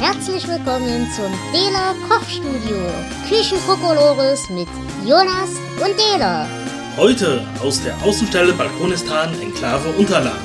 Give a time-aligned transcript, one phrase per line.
[0.00, 2.88] Herzlich willkommen zum Dela Kochstudio.
[3.28, 4.66] Küchenkokolores mit
[5.04, 6.48] Jonas und Dela.
[6.96, 10.40] Heute aus der Außenstelle Balkonistan Enklave Unterland.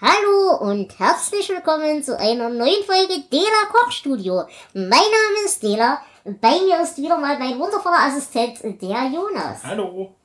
[0.00, 4.44] Hallo und herzlich willkommen zu einer neuen Folge Dela Kochstudio.
[4.72, 6.00] Mein Name ist Dela.
[6.24, 9.62] Bei mir ist wieder mal mein wundervoller Assistent, der Jonas.
[9.62, 10.15] Hallo.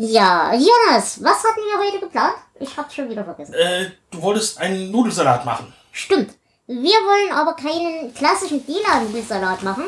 [0.00, 2.36] Ja, Jonas, was hatten wir heute geplant?
[2.60, 3.52] Ich hab's schon wieder vergessen.
[3.54, 5.74] Äh, du wolltest einen Nudelsalat machen.
[5.90, 6.34] Stimmt.
[6.68, 9.86] Wir wollen aber keinen klassischen Dela-Nudelsalat machen.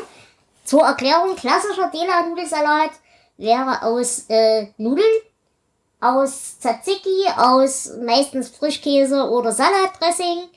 [0.65, 2.91] Zur Erklärung, klassischer Dela-Nudelsalat
[3.37, 5.07] wäre aus äh, Nudeln,
[6.01, 10.49] aus Tzatziki, aus meistens Frischkäse oder Salatdressing,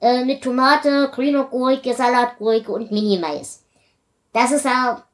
[0.00, 3.64] äh, mit Tomate, grüner Gurke, Salatgurke und Mini-Mais.
[4.32, 5.04] Das ist der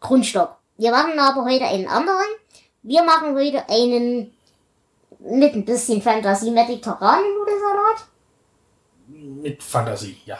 [0.00, 0.56] Grundstock.
[0.76, 2.26] Wir machen aber heute einen anderen.
[2.88, 4.32] Wir machen heute einen
[5.18, 8.06] mit ein bisschen Fantasie mediterranen Nudelsalat.
[9.08, 10.38] Mit Fantasie, ja.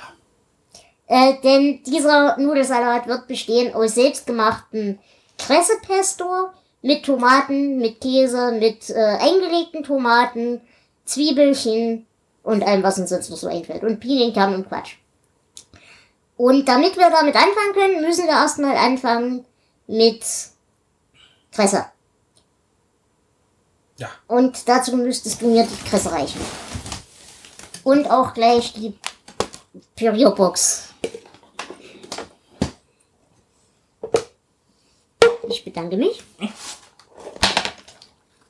[1.08, 4.98] Äh, denn dieser Nudelsalat wird bestehen aus selbstgemachten
[5.36, 6.48] Kressepesto
[6.80, 10.62] mit Tomaten, mit Käse, mit äh, eingelegten Tomaten,
[11.04, 12.06] Zwiebelchen
[12.42, 13.82] und allem, was uns sonst noch so einfällt.
[13.82, 14.96] Und Pinienkern und Quatsch.
[16.38, 19.44] Und damit wir damit anfangen können, müssen wir erstmal anfangen
[19.86, 20.24] mit
[21.52, 21.84] Kresse.
[23.98, 24.08] Ja.
[24.28, 26.40] Und dazu müsstest du mir die Kresse reichen.
[27.82, 28.94] Und auch gleich die
[29.96, 30.94] Pürierbox.
[35.48, 36.22] Ich bedanke mich.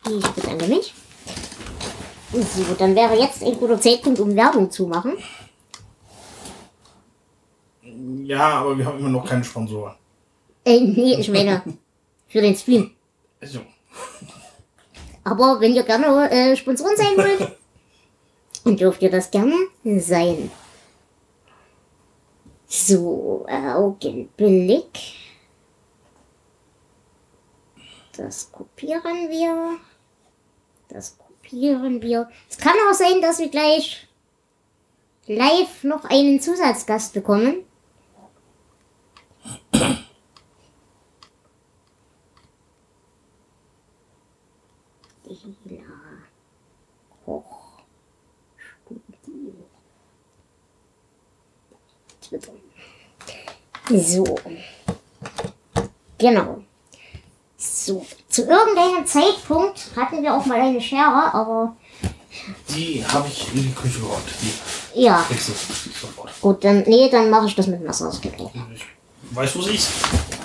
[0.05, 0.93] Ich bedanke mich.
[2.33, 5.17] So, dann wäre jetzt ein guter Zeitpunkt, um Werbung zu machen.
[8.25, 9.95] Ja, aber wir haben immer noch keine Sponsoren.
[10.65, 11.63] Äh, nee, ich meine,
[12.29, 12.91] für den Stream.
[13.41, 13.61] Also,
[15.29, 17.53] Aber wenn ihr gerne äh, Sponsoren sein wollt,
[18.65, 20.51] dann dürft ihr das gerne sein.
[22.67, 24.99] So, Augenblick.
[28.17, 29.77] Das kopieren wir.
[30.89, 32.29] Das kopieren wir.
[32.49, 34.09] Es kann auch sein, dass wir gleich
[35.27, 37.65] live noch einen Zusatzgast bekommen.
[52.29, 52.53] Twitter.
[53.91, 54.39] So.
[56.19, 56.63] Genau.
[57.57, 58.07] So.
[58.29, 61.75] Zu irgendeinem Zeitpunkt hatten wir auch mal eine Schere, aber
[62.69, 64.23] die habe ich in die Küche geräumt.
[64.43, 65.25] Die ja.
[66.41, 68.07] Gut, dann, nee, dann mache ich das mit Messer.
[68.07, 68.53] Das geht auch.
[68.75, 69.91] Ich weiß, wo sie ist.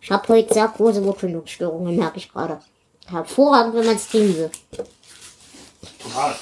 [0.00, 2.60] Ich habe heute sehr große Wortfindungsstörungen, merke ich gerade.
[3.06, 4.50] Hervorragend, wenn man es trinken will.
[6.02, 6.36] Total.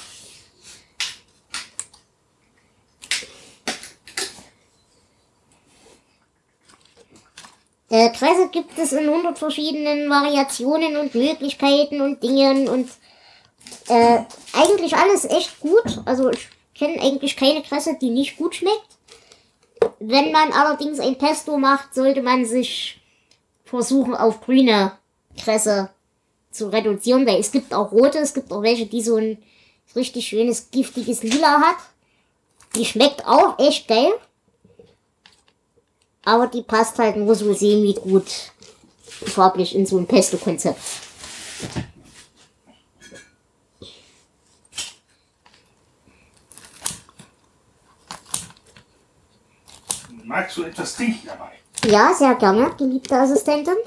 [7.89, 12.89] Äh, Kresse gibt es in hundert verschiedenen Variationen und Möglichkeiten und Dingen und
[13.87, 14.19] äh,
[14.53, 16.01] eigentlich alles echt gut.
[16.05, 18.97] Also ich kenne eigentlich keine Kresse, die nicht gut schmeckt.
[19.99, 23.01] Wenn man allerdings ein Pesto macht, sollte man sich
[23.63, 24.93] versuchen, auf grüne
[25.37, 25.89] Kresse
[26.51, 29.37] zu reduzieren, weil es gibt auch rote, es gibt auch welche, die so ein
[29.95, 31.77] richtig schönes, giftiges Lila hat.
[32.75, 34.11] Die schmeckt auch echt geil.
[36.27, 38.51] Aber die passt halt nur so semi gut
[39.07, 40.77] farblich in so ein Pesto-Konzept.
[50.25, 51.53] Magst du etwas trinken dabei?
[51.85, 53.77] Ja, sehr gerne, geliebte Assistentin.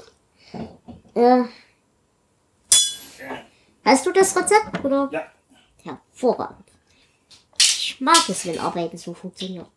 [1.13, 1.43] Äh,
[3.85, 4.83] hast du das Rezept?
[4.83, 5.09] Oder?
[5.11, 5.31] Ja.
[5.83, 6.65] Hervorragend.
[7.59, 9.67] Ich mag es, wenn Arbeiten so funktioniert.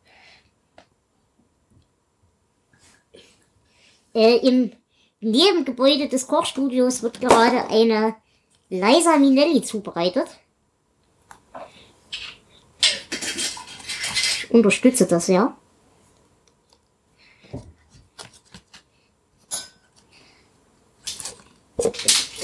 [4.14, 4.72] Äh, Im
[5.20, 8.14] Nebengebäude des Kochstudios wird gerade eine
[8.70, 10.28] Leisa Minelli zubereitet.
[14.38, 15.56] Ich unterstütze das ja.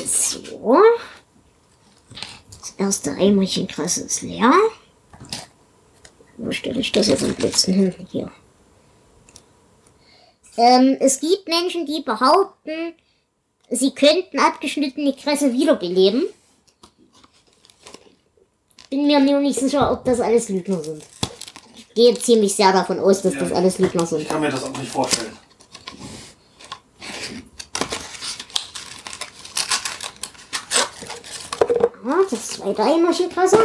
[0.05, 0.83] So.
[2.59, 4.53] Das erste Eimerchen Kresse ist leer.
[6.37, 7.95] Wo stelle ich das jetzt am besten hin?
[8.11, 8.33] Hier.
[10.61, 12.93] Ähm, es gibt Menschen, die behaupten,
[13.71, 16.25] sie könnten abgeschnittene Kresse wiederbeleben.
[18.91, 21.03] Bin mir nur nicht sicher, ob das alles Lügner sind.
[21.75, 24.21] Ich gehe ziemlich sehr davon aus, dass das alles Lügner sind.
[24.21, 25.35] Ich kann mir das auch nicht vorstellen.
[32.05, 33.59] Ja, das zweite Eimerchen Kresse.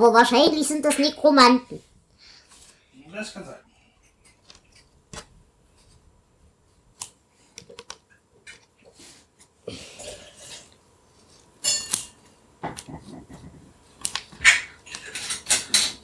[0.00, 1.78] Aber wahrscheinlich sind das Nekromanten.
[3.12, 3.56] Das kann sein.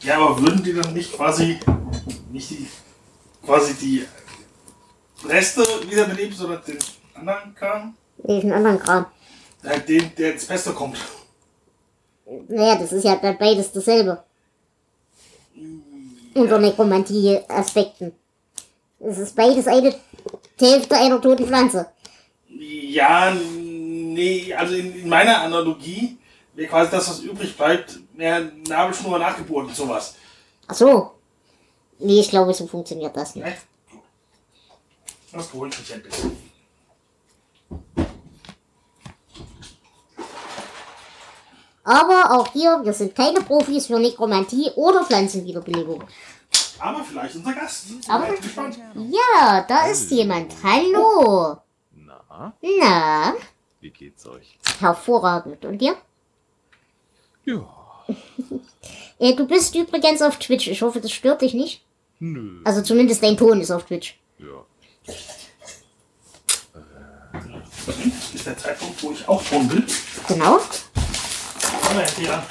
[0.02, 1.58] Ja, aber würden die dann nicht quasi
[2.30, 2.68] nicht die
[3.42, 4.06] quasi die
[5.26, 6.78] Reste wiederbeleben, sondern den
[7.14, 7.96] anderen Kram?
[8.18, 9.06] Welchen anderen Kram?
[9.88, 10.98] Den, der ins Beste kommt.
[12.56, 14.24] Naja, das ist ja beides dasselbe.
[16.32, 18.12] Unter Nekromantie-Aspekten.
[18.98, 19.94] Es ist beides eine
[20.58, 21.86] Hälfte einer toten Pflanze.
[22.48, 26.16] Ja, nee, also in, in meiner Analogie
[26.54, 30.14] wäre quasi das, was übrig bleibt, mehr Nabelschnur nachgeboren und sowas.
[30.66, 31.10] Ach so.
[31.98, 33.44] Nee, ich glaube, so funktioniert das nicht.
[33.44, 33.54] Ne?
[35.30, 36.45] Das beruhigt mich ein bisschen.
[41.86, 46.02] Aber auch hier, wir sind keine Profis für Nekromantie oder Pflanzenwiederbelebung.
[46.80, 47.84] Aber vielleicht unser Gast.
[48.08, 48.76] Aber- gespannt.
[48.94, 50.52] Ja, da ist jemand.
[50.64, 51.56] Hallo.
[51.94, 53.34] Na, Na,
[53.80, 54.58] wie geht's euch?
[54.80, 55.64] hervorragend.
[55.64, 55.96] Und dir?
[57.44, 57.64] Ja,
[59.18, 60.66] Äh, du bist übrigens auf Twitch.
[60.68, 61.82] Ich hoffe, das stört dich nicht.
[62.18, 62.60] nö.
[62.64, 64.18] Also zumindest dein Ton ist auf Twitch.
[64.38, 64.64] Ja.
[67.86, 69.86] Das ist der Zeitpunkt, wo ich auch tun will.
[70.28, 70.58] Genau.
[71.88, 72.46] Moment, ja.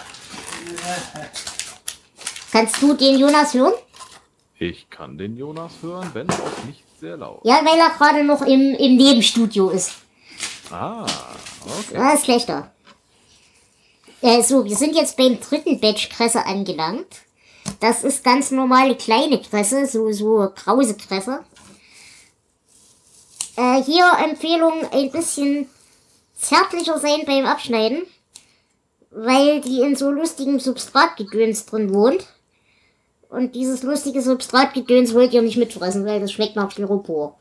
[2.51, 3.73] Kannst du den Jonas hören?
[4.57, 7.41] Ich kann den Jonas hören, wenn auch nicht sehr laut.
[7.43, 9.91] Ja, weil er gerade noch im, im Nebenstudio ist.
[10.71, 11.05] Ah,
[11.79, 11.95] okay.
[11.95, 12.71] Ja, ist schlechter.
[14.21, 17.25] Äh, so, wir sind jetzt beim dritten Batch Kresse angelangt.
[17.79, 21.43] Das ist ganz normale kleine Kresse, so, so krause Kresse.
[23.57, 25.69] Äh, hier Empfehlung ein bisschen
[26.38, 28.03] zärtlicher sein beim Abschneiden,
[29.17, 32.27] weil die in so lustigem Substratgedöns drin wohnt.
[33.29, 37.39] Und dieses lustige Substratgedöns wollt ihr nicht mitfressen, weil das schmeckt nach Styropor.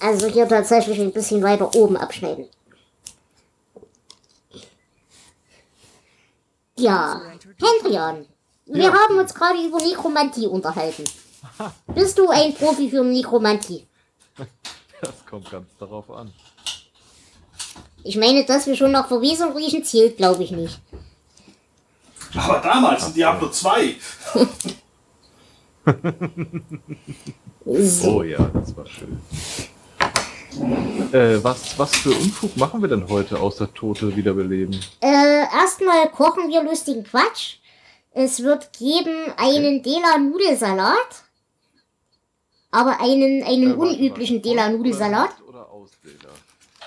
[0.00, 2.46] Also hier tatsächlich ein bisschen weiter oben abschneiden.
[6.78, 7.22] Ja,
[7.58, 8.26] Hendrian,
[8.66, 8.92] wir Ja.
[8.92, 11.04] haben uns gerade über Nekromantie unterhalten.
[11.94, 13.86] Bist du ein Profi für Nekromantie?
[15.00, 16.32] Das kommt ganz darauf an.
[18.06, 20.78] Ich meine, dass wir schon nach Verwesung riechen, zählt, glaube ich nicht.
[22.36, 23.96] Aber damals, in Diablo 2.
[27.64, 28.18] So.
[28.18, 29.18] Oh ja, das war schön.
[31.12, 34.78] Äh, was, was für Unfug machen wir denn heute außer Tote wiederbeleben?
[35.00, 37.56] Äh, erstmal kochen wir lustigen Quatsch.
[38.12, 41.24] Es wird geben einen Dela-Nudelsalat.
[42.70, 44.42] Aber einen, einen Äh, warte, unüblichen.
[44.42, 45.30] Dela-Nudelsalat.
[45.48, 46.25] Oder aus Dela?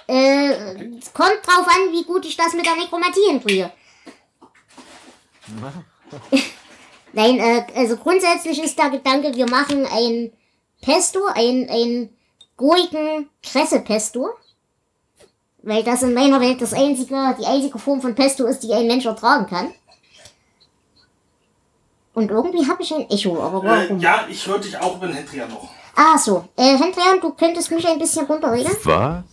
[0.10, 3.72] Äh, es kommt drauf an, wie gut ich das mit der Nekromantie hinkriege.
[7.14, 10.32] Nein, äh, also grundsätzlich ist der Gedanke, wir machen ein
[10.82, 12.10] Pesto, ein, ein
[12.58, 14.30] Gurken Kresse Pesto.
[15.62, 18.88] Weil das in meiner Welt das einzige, die einzige Form von Pesto ist, die ein
[18.88, 19.74] Mensch ertragen kann.
[22.14, 24.00] Und irgendwie habe ich ein Echo, aber Äh, warum?
[24.00, 25.70] ja, ich höre dich auch über den Hendrian noch.
[25.96, 26.48] Ah, so.
[26.56, 28.76] Äh, Hendrian, du könntest mich ein bisschen runterregeln?
[28.84, 29.24] Was?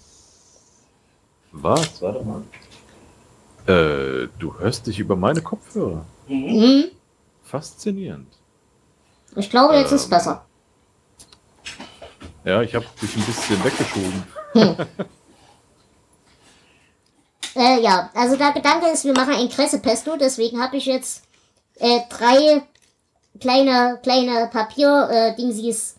[1.63, 2.01] Was?
[2.03, 2.43] Warte mal.
[3.67, 6.05] Äh, du hörst dich über meine Kopfhörer.
[6.29, 6.85] Mhm.
[7.43, 8.29] Faszinierend.
[9.35, 10.11] Ich glaube, jetzt ist es Ähm.
[10.11, 10.45] besser.
[12.45, 14.23] Ja, ich habe dich ein bisschen weggeschoben.
[17.59, 21.23] Äh, ja, also der Gedanke ist, wir machen ein Kresse-Pesto, deswegen habe ich jetzt
[21.77, 22.61] äh, drei
[23.41, 25.97] kleine, kleine Papier-Dingsies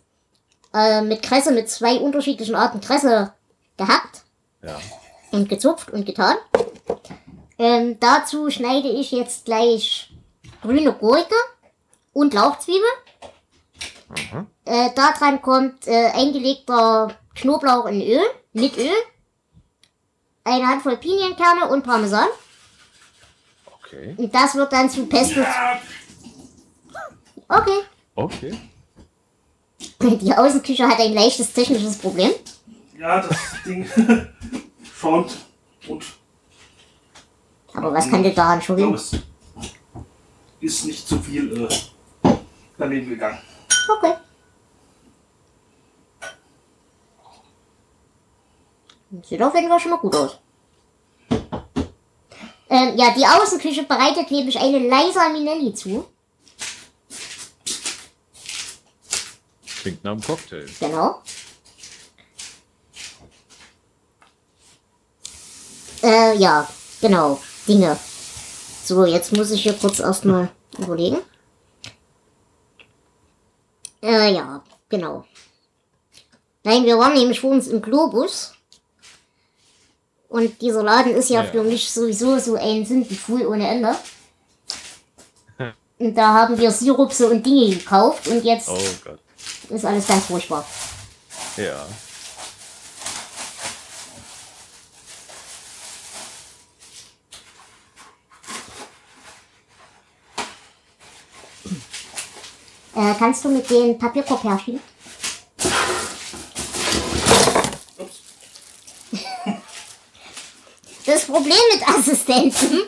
[0.75, 3.33] äh, mit Kresse, mit zwei unterschiedlichen Arten Kresse
[3.75, 4.23] gehabt
[4.61, 4.77] Ja.
[5.38, 6.36] Und gezupft und getan.
[7.60, 10.12] Ähm, dazu schneide ich jetzt gleich
[10.62, 11.36] grüne Gurke
[12.13, 12.89] und Lauchzwiebel.
[14.65, 18.22] Äh, daran kommt äh, eingelegter Knoblauch in Öl,
[18.53, 18.91] mit Öl.
[20.44, 22.27] Eine Handvoll Pinienkerne und Parmesan.
[23.84, 24.15] Okay.
[24.17, 25.41] Und das wird dann zu Pesto.
[25.41, 25.79] Ja,
[27.50, 27.79] Okay.
[28.15, 28.58] Okay.
[30.01, 32.32] Die Außenküche hat ein leichtes technisches Problem.
[33.00, 33.88] ja, das Ding
[35.00, 35.38] schäumt
[35.88, 36.04] und
[37.74, 39.16] Aber was kann denn daran schon es
[40.60, 41.66] ist nicht zu viel
[42.24, 42.36] äh,
[42.77, 43.38] daneben gegangen.
[43.98, 44.13] Okay.
[49.24, 50.39] Sieht auf jeden Fall schon mal gut aus.
[52.70, 56.08] Ähm, ja, die Außenküche bereitet nämlich eine Leisa Minelli zu.
[59.82, 60.66] Klingt nach einem Cocktail.
[60.80, 61.22] Genau.
[66.07, 66.65] Äh, ja,
[67.01, 67.39] genau.
[67.67, 67.97] Dinge.
[68.85, 71.17] So, jetzt muss ich hier kurz erstmal überlegen.
[74.01, 75.25] Äh, ja, genau.
[76.63, 78.53] Nein, wir waren nämlich vor uns im Globus.
[80.29, 81.51] Und dieser Laden ist ja, Ja.
[81.51, 83.95] für mich sowieso so ein Sündenfuhl ohne Ende.
[85.99, 88.77] Und da haben wir Sirupse und Dinge gekauft und jetzt Oh
[89.69, 90.63] ist alles ganz furchtbar.
[91.57, 91.85] Ja.
[102.98, 104.82] Äh, kannst du mit dem Papierkorb herschieben?
[108.00, 108.22] Ups.
[111.06, 112.88] Das Problem mit Assistenten.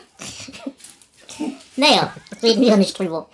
[1.76, 2.12] naja,
[2.42, 3.28] reden wir nicht drüber.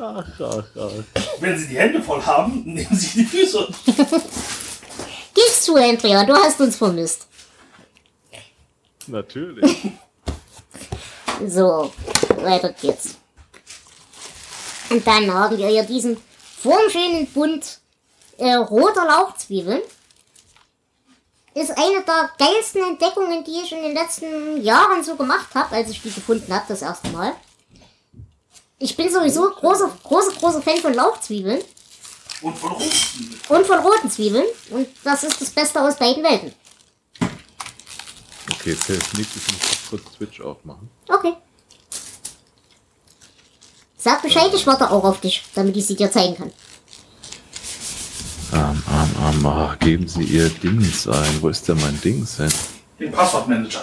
[0.00, 1.22] Ach, ach, ach.
[1.38, 3.72] Wenn Sie die Hände voll haben, nehmen Sie die Füße.
[5.32, 7.28] Gib's zu, Andrea, du hast uns vermisst.
[9.06, 9.92] Natürlich.
[11.48, 11.92] So,
[12.36, 13.16] weiter geht's.
[14.90, 16.16] Und dann haben wir hier diesen
[16.60, 17.78] formschönen Bund
[18.38, 19.80] äh, roter Lauchzwiebeln.
[21.54, 25.90] Ist eine der geilsten Entdeckungen, die ich in den letzten Jahren so gemacht habe, als
[25.90, 27.34] ich die gefunden habe, das erste Mal.
[28.78, 31.62] Ich bin sowieso großer, großer, großer Fan von Lauchzwiebeln
[32.40, 33.40] Und von Rotzwiebeln.
[33.48, 34.46] und von roten Zwiebeln.
[34.70, 36.54] Und das ist das Beste aus beiden Welten.
[38.52, 40.88] Okay, Phil, nächstes muss ich kurz Twitch aufmachen.
[41.08, 41.34] Okay.
[43.96, 46.50] Sag Bescheid, ich warte auch auf dich, damit ich sie dir zeigen kann.
[48.52, 51.40] Ähm, ähm, ähm, ah, geben Sie Ihr Dings ein.
[51.40, 52.52] Wo ist denn mein Dings hin?
[52.98, 53.82] Den Passwortmanager.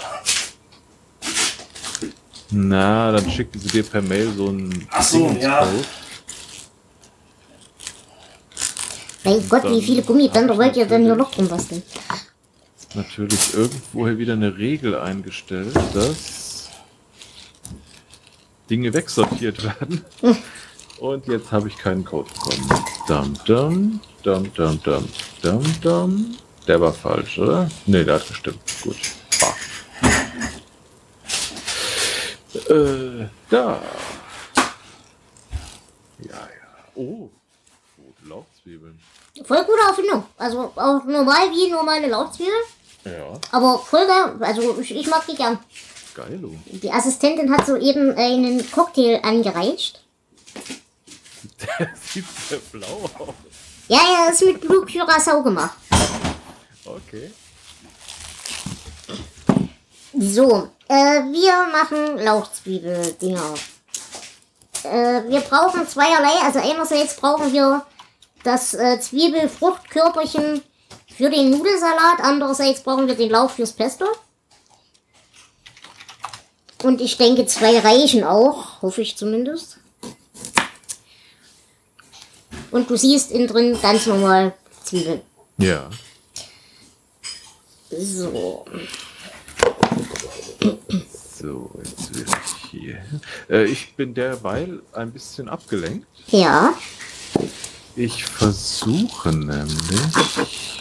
[2.52, 5.68] Na, dann schicken Sie dir per Mail so einen Ach so, ja.
[9.24, 11.84] Mein Gott, wie viele Gummibänder wollt ihr denn hier noch drum basteln?
[12.96, 16.70] Natürlich irgendwo hier wieder eine Regel eingestellt, dass
[18.70, 20.04] Dinge wegsortiert werden.
[21.00, 22.84] Und jetzt habe ich keinen Code bekommen.
[23.08, 25.10] Dum dum, dum dum dum,
[25.42, 26.38] dum dum.
[26.68, 27.70] Der war falsch, oder?
[27.86, 28.60] Ne, der hat gestimmt.
[28.84, 28.98] Gut.
[29.40, 29.56] Bah.
[32.74, 33.82] Äh, da.
[36.20, 36.40] Ja, ja.
[36.96, 37.30] Oh,
[37.98, 39.00] rote Lauchzwiebeln.
[39.46, 40.26] Voll gute Erfindung.
[40.38, 42.54] Also auch normal wie normale Lauchzwiebel.
[43.18, 45.60] Ja, Aber voll da, also ich, ich mag die gern.
[46.14, 46.52] geilo.
[46.66, 50.04] Die Assistentin hat soeben einen Cocktail angereicht.
[51.62, 53.34] Der sieht sehr blau aus.
[53.88, 55.76] Ja, ja, ist mit Blue Curacao gemacht.
[56.86, 57.32] Okay.
[60.14, 63.54] So, äh, wir machen Lauchzwiebel-Dinger.
[64.84, 66.42] Äh, wir brauchen zweierlei.
[66.44, 67.86] Also einerseits brauchen wir
[68.44, 70.62] das äh, Zwiebelfruchtkörperchen
[71.20, 72.22] für den Nudelsalat.
[72.22, 74.06] Andererseits brauchen wir den Lauch fürs Pesto.
[76.82, 78.82] Und ich denke, zwei reichen auch.
[78.82, 79.80] Hoffe ich zumindest.
[82.72, 84.54] Und du siehst innen drin ganz normal
[84.86, 85.20] Zwiebeln.
[85.58, 85.90] Ja.
[87.90, 88.64] So.
[91.38, 93.04] So, jetzt will ich hier.
[93.50, 96.08] Äh, ich bin derweil ein bisschen abgelenkt.
[96.28, 96.74] Ja.
[97.98, 100.79] Ich versuche nämlich.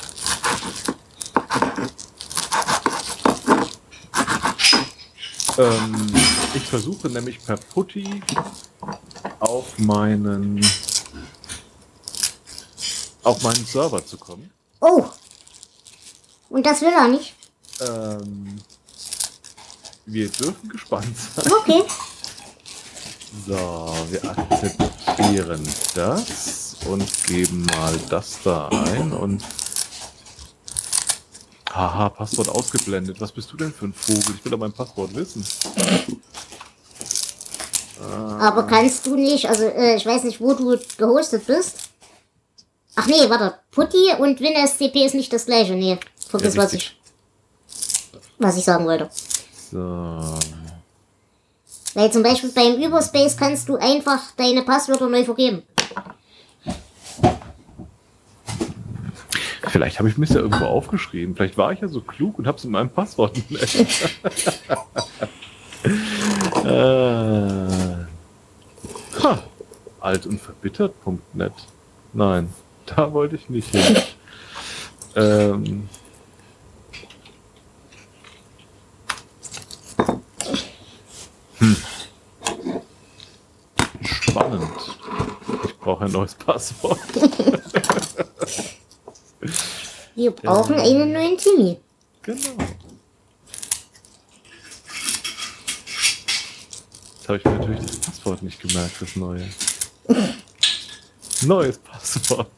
[5.58, 6.14] Ähm,
[6.54, 8.22] ich versuche nämlich per Putty
[9.40, 10.64] auf meinen
[13.24, 14.50] auf meinen Server zu kommen.
[14.80, 15.04] Oh.
[16.48, 17.34] Und das will er nicht.
[17.80, 18.60] Ähm,
[20.06, 21.52] wir dürfen gespannt sein.
[21.52, 21.82] Okay.
[23.46, 29.44] So, wir akzeptieren das und geben mal das da ein und
[31.78, 33.20] Haha, Passwort ausgeblendet.
[33.20, 34.34] Was bist du denn für ein Vogel?
[34.36, 35.46] Ich will doch mein Passwort wissen.
[38.40, 41.76] Aber kannst du nicht, also äh, ich weiß nicht, wo du gehostet bist.
[42.96, 43.54] Ach nee, warte.
[43.70, 45.74] Putty und WinSCP ist nicht das gleiche.
[45.74, 46.96] Nee, vergiss, Ja, was ich
[48.38, 49.08] was ich sagen wollte.
[49.70, 50.38] So.
[51.94, 55.62] Weil zum Beispiel beim Überspace kannst du einfach deine Passwörter neu vergeben.
[59.68, 61.34] Vielleicht habe ich das ja irgendwo aufgeschrieben.
[61.36, 63.36] Vielleicht war ich ja so klug und habe es in meinem Passwort.
[66.64, 66.68] äh,
[69.22, 69.42] ha,
[70.00, 71.52] alt und verbittert.net.
[72.12, 72.52] Nein,
[72.86, 73.96] da wollte ich nicht hin.
[75.16, 75.88] ähm,
[81.58, 81.76] hm.
[84.02, 84.62] Spannend.
[85.64, 86.98] Ich brauche ein neues Passwort.
[90.14, 91.78] Wir brauchen einen neuen Timmy.
[92.22, 92.38] Genau.
[97.16, 99.48] Jetzt habe ich mir natürlich das Passwort nicht gemerkt, das neue.
[101.42, 102.50] Neues Passwort.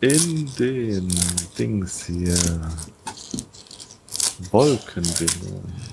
[0.00, 1.08] In den
[1.58, 2.36] Dings hier.
[4.50, 5.89] Wolkendingen.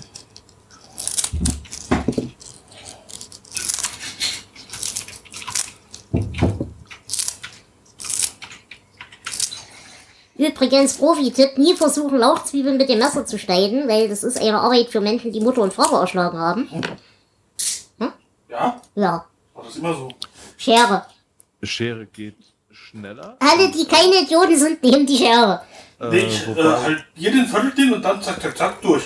[10.37, 14.89] Übrigens, Profi-Tipp, nie versuchen, Lauchzwiebeln mit dem Messer zu schneiden, weil das ist eine Arbeit
[14.89, 16.69] für Menschen, die Mutter und Vater erschlagen haben.
[18.49, 18.81] Ja?
[18.95, 20.09] Ja, War das immer so?
[20.57, 21.05] Schere.
[21.63, 22.35] Schere geht
[22.71, 23.35] schneller.
[23.39, 25.61] Alle, die keine Idioten sind, nehmen die Schere.
[25.99, 29.03] Nee, ich äh, halt jeden Viertel und dann zack, zack, zack, durch.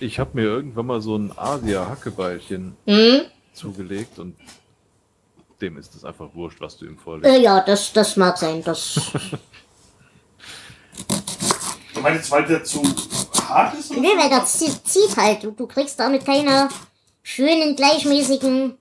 [0.00, 3.20] Ich habe mir irgendwann mal so ein Asia-Hackebeilchen Hm?
[3.52, 4.34] zugelegt und
[5.60, 7.30] dem ist es einfach wurscht, was du ihm vorlegst.
[7.30, 8.62] Äh, ja, das, das mag sein.
[8.64, 8.98] Das,
[12.04, 12.82] Ich meine jetzt, weil der zu
[13.48, 13.90] hart ist?
[13.90, 14.00] Oder?
[14.02, 15.42] nee, weil das zie- zieht halt.
[15.42, 16.68] Du, du kriegst damit keine
[17.22, 18.76] schönen, gleichmäßigen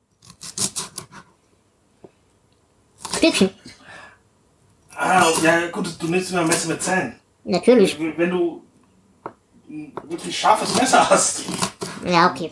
[3.16, 3.52] Stückchen.
[4.98, 7.18] Ah, ja, gut, du nimmst immer ein Messer mit Zähnen.
[7.46, 7.98] Natürlich.
[7.98, 8.62] Wenn du
[9.70, 11.44] ein wirklich scharfes Messer hast.
[12.06, 12.50] Ja, okay.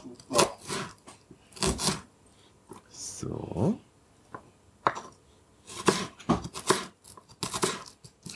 [2.93, 3.77] So.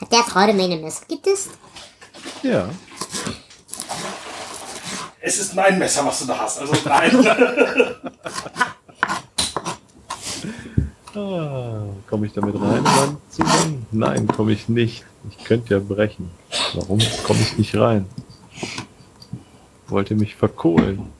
[0.02, 1.48] Hat der gerade meine Messer gedisst?
[2.46, 2.68] Ja.
[5.20, 6.60] Es ist mein Messer, was du da hast.
[6.60, 7.96] Also nein.
[11.18, 11.80] Ah,
[12.10, 13.86] komme ich damit rein in meinen Zugang?
[13.90, 15.06] Nein, komme ich nicht.
[15.30, 16.30] Ich könnte ja brechen.
[16.74, 18.04] Warum komme ich nicht rein?
[19.88, 21.10] Wollte mich verkohlen.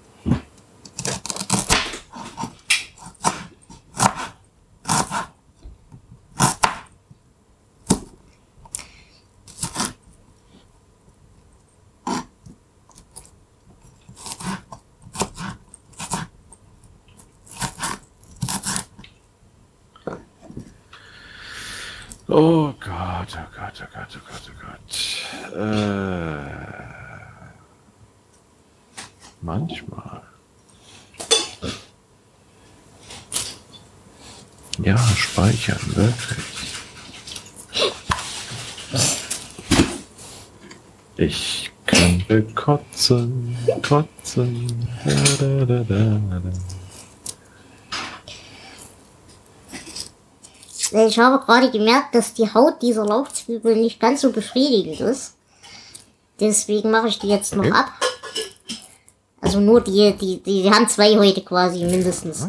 [22.28, 25.56] Oh Gott, oh Gott, oh Gott, oh Gott, oh Gott.
[25.56, 26.56] Äh,
[29.58, 30.22] manchmal.
[34.82, 36.44] Ja, speichern, wirklich.
[41.16, 43.56] Ich könnte kotzen,
[43.88, 44.88] kotzen.
[45.38, 46.20] Da, da, da,
[51.06, 55.34] Ich habe gerade gemerkt, dass die Haut dieser Lauchzwiebel nicht ganz so befriedigend ist.
[56.38, 57.72] Deswegen mache ich die jetzt noch Okay.
[57.72, 57.90] ab.
[59.56, 62.48] Also nur die, die, die, wir haben zwei heute quasi mindestens.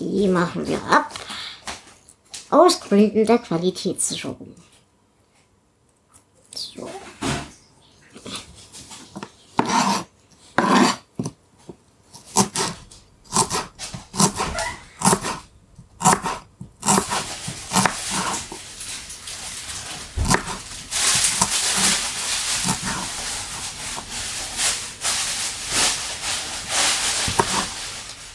[0.00, 1.12] Die machen wir ab.
[2.50, 4.56] Aus Gründen der Qualitätssicherung.
[6.52, 6.90] So.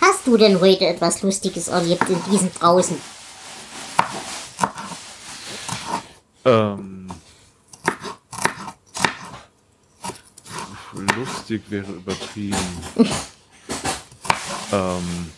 [0.01, 2.97] Hast du denn heute etwas Lustiges erlebt in diesem draußen?
[6.45, 7.07] Ähm,
[11.17, 12.57] lustig wäre übertrieben.
[14.73, 15.29] Ähm,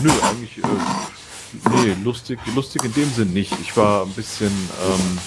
[0.00, 0.66] nö, eigentlich, äh,
[1.70, 3.52] nee, lustig, lustig in dem Sinn nicht.
[3.60, 5.18] Ich war ein bisschen, ähm,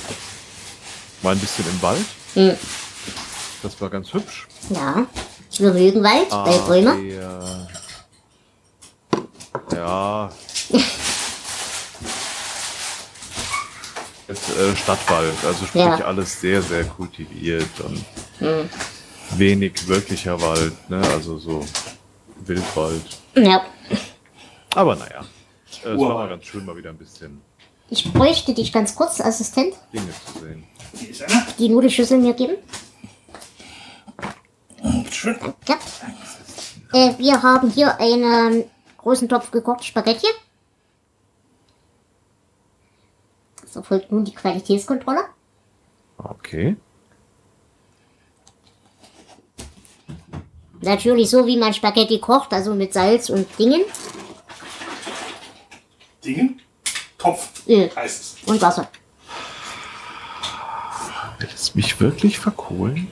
[1.22, 2.06] war ein bisschen im Wald.
[2.34, 2.58] Hm.
[3.62, 4.48] Das war ganz hübsch.
[4.69, 5.08] Ja.
[5.58, 7.02] Wir mögen Wald, Ah, bei Bäume.
[7.04, 7.68] der-
[9.78, 10.30] ja.
[14.30, 15.96] Äh, Stadtwald, also sprich Ja.
[16.06, 18.04] alles sehr, sehr kultiviert und
[19.38, 21.02] wenig wirklicher Wald, ne?
[21.12, 21.66] Also so
[22.46, 23.04] Wildwald.
[23.36, 23.63] Ja.
[24.76, 25.26] Aber naja.
[25.84, 27.42] Äh, es war mal ganz schön, mal wieder ein bisschen
[27.89, 30.63] Ich bräuchte dich ganz kurz, Assistent, Dinge zu sehen.
[30.98, 31.46] Hier ist einer.
[31.60, 32.56] die Nudelschüssel mir geben.
[35.24, 35.38] Schön.
[35.70, 35.80] Ja.
[36.92, 38.66] Äh, wir haben hier einen
[38.98, 40.28] großen Topf gekochte Spaghetti.
[43.64, 45.22] Es erfolgt nun die Qualitätskontrolle.
[46.18, 46.76] Okay.
[50.82, 53.86] Natürlich so, wie man Spaghetti kocht, also mit Salz und Dingen.
[56.26, 56.62] Dingen.
[57.18, 58.50] Topf Öl heißt es.
[58.50, 58.90] und Wasser.
[61.40, 63.10] Will es mich wirklich verkohlen?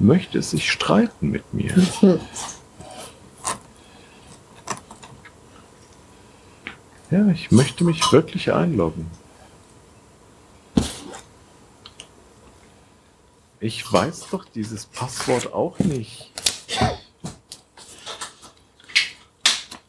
[0.00, 1.74] Möchte es sich streiten mit mir?
[7.12, 9.10] Ja, ich möchte mich wirklich einloggen.
[13.58, 16.30] Ich weiß doch dieses Passwort auch nicht.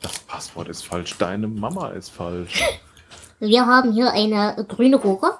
[0.01, 2.63] Das Passwort ist falsch, deine Mama ist falsch.
[3.39, 5.37] Wir haben hier eine grüne Gurke.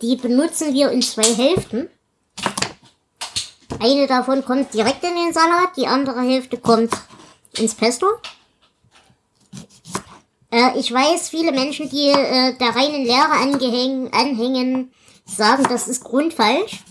[0.00, 1.88] Die benutzen wir in zwei Hälften.
[3.80, 6.92] Eine davon kommt direkt in den Salat, die andere Hälfte kommt
[7.56, 8.06] ins Pesto.
[10.50, 14.92] Äh, ich weiß, viele Menschen, die äh, der reinen Lehre angehängen, anhängen,
[15.24, 16.84] sagen, das ist grundfalsch.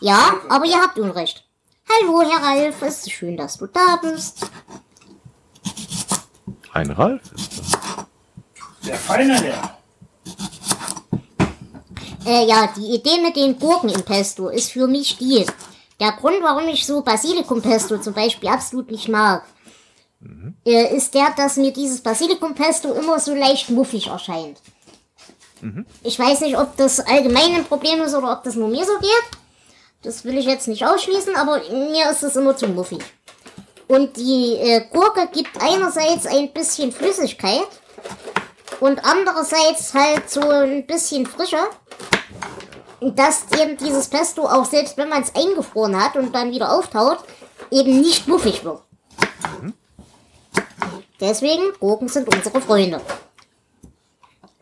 [0.00, 1.44] Ja, aber ihr habt Unrecht.
[1.88, 4.46] Hallo, Herr Ralf, es ist schön, dass du da bist.
[6.72, 8.06] Ein Ralf ist das.
[8.86, 9.78] Der feine Herr.
[12.26, 15.46] Äh, ja, die Idee mit den Gurken im Pesto ist für mich die.
[16.00, 19.44] Der Grund, warum ich so Basilikumpesto zum Beispiel absolut nicht mag,
[20.64, 24.60] äh, ist der, dass mir dieses Basilikumpesto immer so leicht muffig erscheint.
[26.02, 28.98] Ich weiß nicht, ob das allgemein ein Problem ist oder ob das nur mir so
[28.98, 29.38] geht.
[30.02, 33.02] Das will ich jetzt nicht ausschließen, aber mir ist es immer zu muffig.
[33.88, 37.68] Und die äh, Gurke gibt einerseits ein bisschen Flüssigkeit
[38.80, 41.68] und andererseits halt so ein bisschen frischer
[43.00, 47.18] dass eben dieses Pesto auch selbst wenn man es eingefroren hat und dann wieder auftaut,
[47.70, 48.82] eben nicht muffig wird.
[51.20, 53.00] Deswegen, Gurken sind unsere Freunde.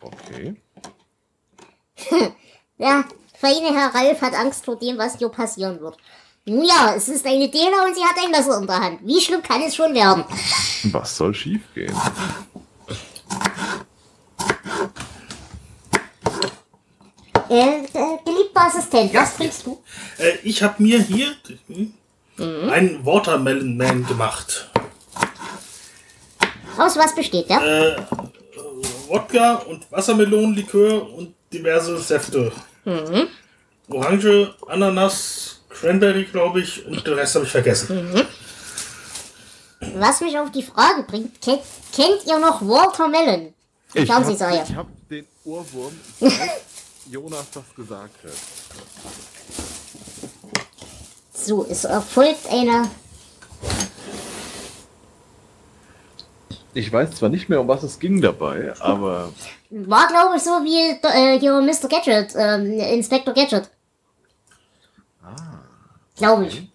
[0.01, 0.57] Okay.
[2.77, 3.05] Ja,
[3.39, 5.97] feine Herr Ralf hat Angst vor dem, was hier passieren wird.
[6.45, 9.01] Nun ja, es ist eine Dela und sie hat ein Messer in der Hand.
[9.05, 10.25] Wie schlimm kann es schon werden?
[10.91, 11.95] Was soll schiefgehen?
[17.49, 19.83] Äh, äh, geliebter Assistent, was trinkst du?
[20.19, 21.35] Äh, ich habe mir hier
[22.39, 24.71] einen Watermelon Man gemacht.
[26.79, 27.63] Aus was besteht der?
[27.63, 27.97] Äh,
[29.09, 32.51] Wodka und Wassermelonenlikör und diverse Säfte.
[33.89, 38.27] Orange, Ananas, Cranberry, glaube ich, und den Rest habe ich vergessen.
[39.97, 41.61] Was mich auf die Frage bringt, kennt,
[41.95, 43.53] kennt ihr noch Watermelon?
[43.93, 45.93] Ich Schauen Sie, hab, ich hab den Ohrwurm,
[47.07, 48.33] Jonas das gesagt hat.
[51.33, 52.89] So, es erfolgt eine
[56.77, 59.33] Ich weiß zwar nicht mehr, um was es ging dabei, aber
[59.71, 61.89] War, glaube ich, so wie äh, hier Mr.
[61.89, 63.71] Gadget, ähm, Inspector Gadget.
[65.23, 65.61] Ah.
[66.17, 66.69] Glaube ich.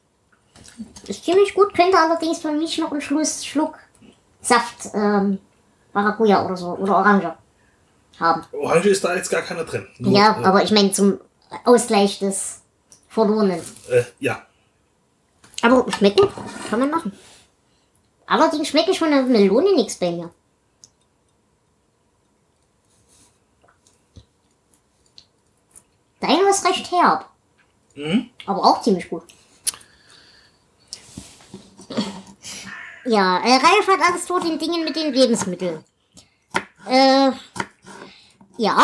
[1.06, 3.78] Ist ziemlich gut, könnte allerdings für mich noch einen Schluss, Schluck
[4.42, 5.40] Saft, ähm,
[5.92, 7.34] Maracuja oder so, oder Orange
[8.20, 8.44] haben.
[8.52, 9.88] Orange ist da jetzt gar keiner drin.
[9.98, 11.20] Nur, ja, äh, aber ich meine zum
[11.66, 12.62] Ausgleich des
[13.08, 13.62] Verlorenen.
[13.90, 14.44] Äh, ja.
[15.62, 16.30] Aber schmeckt gut,
[16.70, 17.12] kann man machen.
[18.26, 20.32] Allerdings schmecke ich von der Melone nichts bei mir.
[26.20, 27.30] Deine ist recht herb.
[27.96, 28.30] Mhm.
[28.46, 29.24] Aber auch ziemlich gut.
[33.06, 35.84] Ja, äh, Ralf hat Angst vor den Dingen mit den Lebensmitteln.
[36.88, 37.32] Äh,
[38.60, 38.78] ja,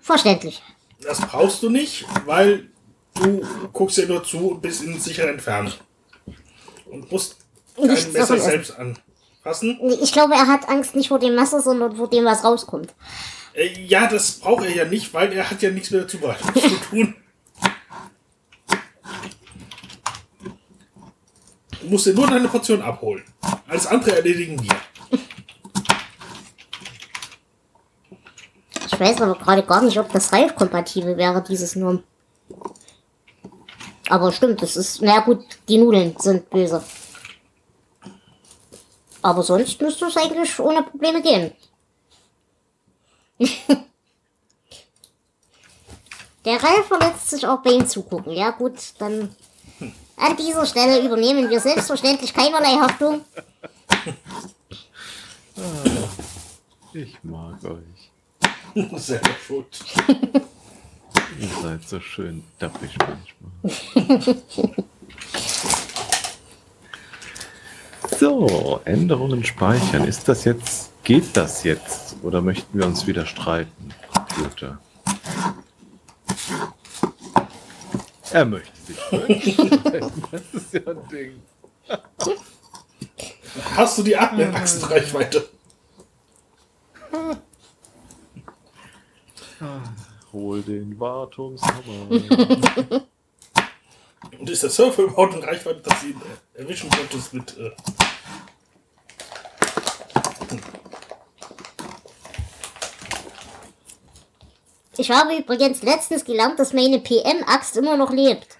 [0.00, 0.62] verständlich.
[1.02, 2.68] Das brauchst du nicht, weil
[3.14, 5.72] du guckst ja nur zu und bist in sicherer Entfernung.
[6.86, 7.36] Und musst
[7.76, 9.78] Nichts Messer selbst anfassen.
[10.00, 12.94] Ich glaube, er hat Angst nicht vor dem Messer, sondern vor dem, was rauskommt.
[13.52, 16.76] Äh, ja, das braucht er ja nicht, weil er hat ja nichts der Zubereitung zu
[16.88, 17.14] tun.
[21.80, 23.24] Du musst dir nur deine Portion abholen.
[23.66, 24.76] Alles andere erledigen wir.
[28.96, 32.02] Ich weiß aber gerade gar nicht, ob das Ralf-kompatibel wäre, dieses Norm.
[34.08, 36.82] Aber stimmt, das ist, na gut, die Nudeln sind böse.
[39.20, 41.52] Aber sonst müsste es eigentlich ohne Probleme gehen.
[46.46, 48.32] Der Ralf verletzt sich auch beim Zugucken.
[48.32, 49.36] Ja gut, dann
[50.16, 53.26] an dieser Stelle übernehmen wir selbstverständlich keinerlei Haftung.
[56.94, 58.15] Ich mag euch.
[58.76, 59.84] Selber schuld.
[61.40, 64.36] Ihr seid so schön dappig manchmal.
[68.18, 70.04] So, Änderungen speichern.
[70.04, 72.16] Ist das jetzt, geht das jetzt?
[72.22, 74.78] Oder möchten wir uns wieder streiten, Computer?
[78.30, 80.22] Er möchte sich streiten.
[80.30, 81.42] Das ist ja ein Ding.
[83.74, 85.48] Hast du die Achsenreichweite?
[90.32, 92.10] Hol den Wartungshammer.
[94.38, 96.20] Und ist der Surfer überhaupt in Reichweite, dass sie ihn
[96.54, 97.56] äh, erwischen könntest mit.
[97.56, 97.70] Äh,
[104.98, 108.56] Ich habe übrigens letztens gelernt, dass meine PM-Axt immer noch lebt.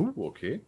[0.00, 0.60] Uh, okay.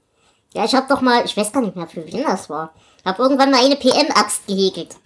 [0.52, 2.74] Ja, ich habe doch mal, ich weiß gar nicht mehr, für wen das war.
[2.98, 4.96] Ich habe irgendwann mal eine PM-Axt gehegelt.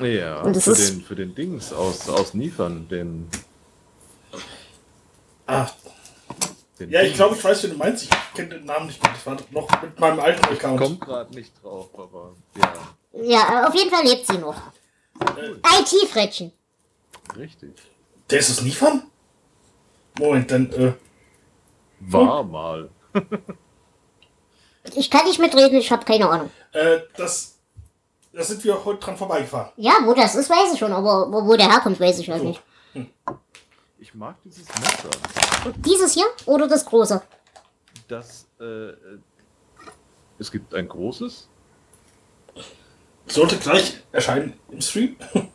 [0.00, 3.28] Ja, Und das für, ist- den, für den Dings aus, aus Niefern, den.
[5.46, 5.68] ah,
[6.78, 7.16] den ja, ich Dings.
[7.16, 8.04] glaube, ich weiß, wen du meinst.
[8.04, 9.12] Ich kenne den Namen nicht mehr.
[9.12, 10.80] Das war noch mit meinem alten Account.
[10.80, 12.72] Kommt gerade nicht drauf, aber ja,
[13.22, 14.56] Ja, auf jeden Fall lebt sie noch.
[15.20, 16.52] IT-Frettchen.
[17.36, 17.74] richtig.
[18.30, 19.02] Der ist es Niefern?
[20.18, 20.92] Moment, dann, äh,
[22.00, 22.88] War mal.
[24.94, 26.50] Ich kann nicht mitreden, ich habe keine Ahnung.
[26.72, 27.58] äh, das.
[28.32, 29.72] Da sind wir heute dran vorbeigefahren.
[29.76, 32.44] Ja, wo das ist, weiß ich schon, aber wo, wo der herkommt, weiß ich halt
[32.44, 32.62] nicht.
[33.98, 35.10] Ich mag dieses Messer.
[35.76, 37.20] Dieses hier oder das große?
[38.08, 39.18] Das, äh, äh,
[40.38, 41.48] es gibt ein großes.
[43.26, 45.16] Sollte gleich erscheinen im Stream.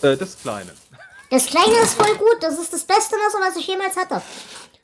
[0.00, 0.70] Äh, das kleine.
[1.28, 4.22] Das kleine ist voll gut, das ist das beste Messer, was ich jemals hatte.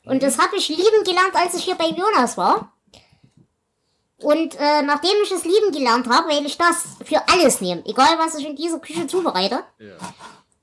[0.03, 2.73] Und das habe ich lieben gelernt, als ich hier bei Jonas war.
[4.21, 8.17] Und äh, nachdem ich es lieben gelernt habe, weil ich das für alles nehme, egal
[8.17, 9.95] was ich in dieser Küche zubereite, Ja.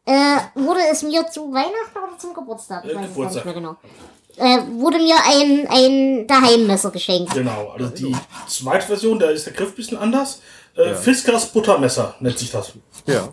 [0.06, 3.44] äh, wurde es mir zu Weihnachten oder zum Geburtstag, ich Äh, weiß es gar nicht
[3.44, 3.44] Geburtstag.
[3.44, 3.76] mehr genau,
[4.38, 7.34] äh, wurde mir ein, ein Daheimmesser geschenkt.
[7.34, 8.16] Genau, also die
[8.48, 10.40] zweite Version, da ist der Griff ein bisschen anders.
[10.74, 10.94] Äh, Ja.
[10.94, 12.72] Fiskars Buttermesser nennt sich das.
[13.06, 13.28] Ja.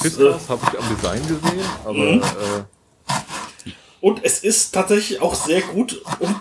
[0.00, 2.22] Fiskars habe ich am Design gesehen, aber Mhm.
[2.22, 6.40] äh, Und es ist tatsächlich auch sehr gut, um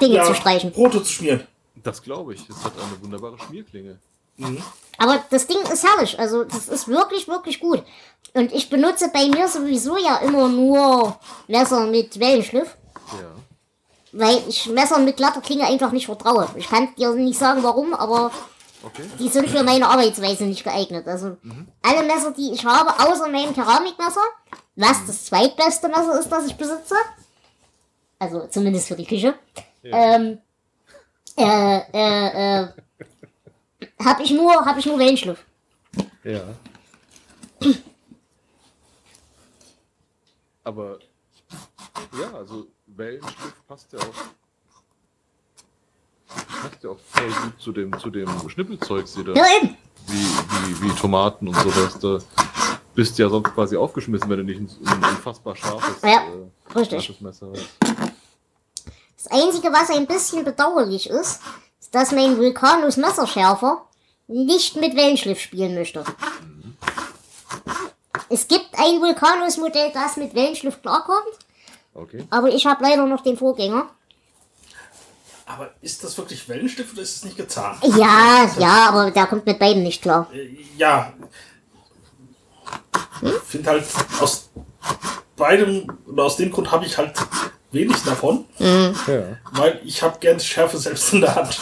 [0.00, 0.72] Dinge ja, zu streichen.
[0.72, 1.46] Brote zu schmieren.
[1.82, 2.48] Das glaube ich.
[2.48, 3.98] Es hat eine wunderbare Schmierklinge.
[4.98, 6.18] Aber das Ding ist herrlich.
[6.18, 7.82] Also, das ist wirklich, wirklich gut.
[8.32, 12.76] Und ich benutze bei mir sowieso ja immer nur Messer mit Wellenschliff.
[13.20, 13.30] Ja.
[14.12, 16.48] Weil ich Messern mit glatter Klinge einfach nicht vertraue.
[16.56, 18.30] Ich kann dir nicht sagen warum, aber
[18.82, 19.02] Okay.
[19.18, 21.06] die sind für meine Arbeitsweise nicht geeignet.
[21.06, 21.36] Also,
[21.82, 24.22] alle Messer, die ich habe, außer meinem Keramikmesser,
[24.76, 26.94] was das zweitbeste Messer ist, das ich besitze,
[28.18, 29.34] also zumindest für die Küche,
[29.82, 30.14] Ja.
[30.14, 30.38] ähm,
[31.40, 32.68] äh, äh, äh,
[34.04, 35.44] habe ich nur, habe ich nur Wellenschliff.
[36.24, 36.42] Ja.
[40.64, 40.98] Aber
[42.18, 44.14] ja, also Wellenschliff passt ja auch.
[46.62, 49.34] Passt ja auch voll gut zu dem, zu dem Schnippelzeugs wieder.
[49.34, 49.76] Ja, eben.
[50.06, 51.98] Wie, wie, wie Tomaten und sowas.
[51.98, 52.18] Da
[52.94, 56.22] bist du ja sonst quasi aufgeschmissen, wenn du nicht ein, ein unfassbar scharfes, Ja,
[56.74, 58.09] äh, scharfes Messer hast.
[59.22, 61.40] Das Einzige, was ein bisschen bedauerlich ist,
[61.80, 63.84] ist, dass mein Vulcanus Messerschärfer
[64.28, 66.04] nicht mit Wellenschliff spielen möchte.
[68.28, 71.36] Es gibt ein Vulcanus-Modell, das mit Wellenschliff klarkommt,
[71.92, 72.24] Okay.
[72.30, 73.90] aber ich habe leider noch den Vorgänger.
[75.46, 77.82] Aber ist das wirklich Wellenstift oder ist es nicht gezahnt?
[77.82, 80.28] Ja, ja, aber der kommt mit beiden nicht klar.
[80.32, 81.12] Äh, Ja.
[83.20, 83.84] Ich finde halt
[84.20, 84.48] aus
[85.36, 87.12] beidem oder aus dem Grund habe ich halt
[87.72, 88.92] wenig davon, Ja.
[89.52, 91.60] weil ich habe gern Schärfe selbst in der Hand.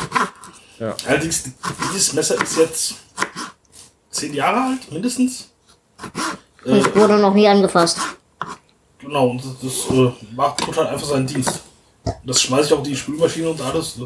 [0.78, 0.94] Ja.
[1.06, 1.44] Allerdings,
[1.92, 2.94] dieses Messer ist jetzt
[4.10, 5.48] zehn Jahre alt, mindestens.
[6.64, 7.98] Und wurde noch nie angefasst.
[9.00, 11.60] Genau, und das, das äh, macht tut halt einfach seinen Dienst.
[12.24, 13.96] Das schmeiße ich auch in die Spülmaschine und alles.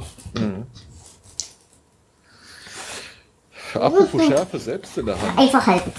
[3.74, 5.38] Apropos Schärfe selbst in der Hand.
[5.38, 5.92] Einfach halten.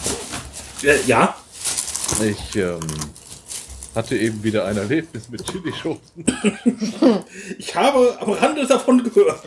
[0.83, 1.35] Äh, ja,
[2.21, 2.79] Ich, ähm,
[3.95, 6.25] hatte eben wieder ein Erlebnis mit Chilischoten.
[7.57, 9.43] Ich habe am Rande davon gehört.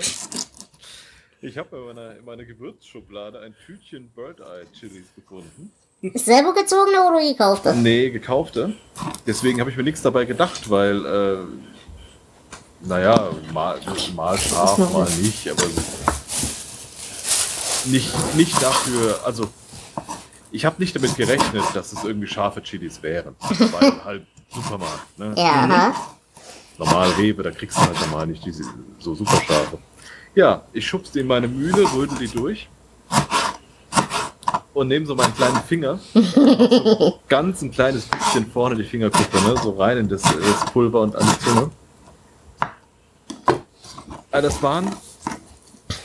[1.43, 5.71] Ich habe in meiner, in meiner Gewürzschublade ein Tütchen Bird Eye Chilis gefunden.
[6.15, 7.75] Selber gezogene oder gekaufte?
[7.75, 8.75] Nee, gekaufte.
[9.27, 11.39] Deswegen habe ich mir nichts dabei gedacht, weil, äh,
[12.87, 13.81] naja, mal,
[14.15, 15.65] mal scharf, mal nicht, aber
[17.87, 19.49] nicht, nicht dafür, also
[20.57, 23.37] ich habe nicht damit gerechnet, dass es irgendwie scharfe Chilis wären.
[23.49, 25.35] Weil halt Supermarkt, ne?
[25.37, 25.95] Ja, aha.
[26.79, 28.65] Normal Rewe, da kriegst du halt normal nicht diese
[28.99, 29.79] so super scharfe.
[30.35, 32.69] Ja, ich schub's die in meine Mühle, rödel die durch
[34.75, 39.55] und nehme so meinen kleinen Finger, so ganz ein kleines bisschen vorne die Fingerkuppe, ne,
[39.63, 41.71] so rein in das, das Pulver und an die Zunge.
[44.31, 44.95] Das waren,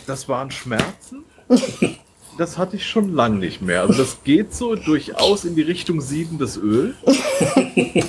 [0.08, 1.26] das waren Schmerzen.
[2.38, 3.82] Das hatte ich schon lang nicht mehr.
[3.82, 6.96] Also das geht so durchaus in die Richtung siedendes Öl.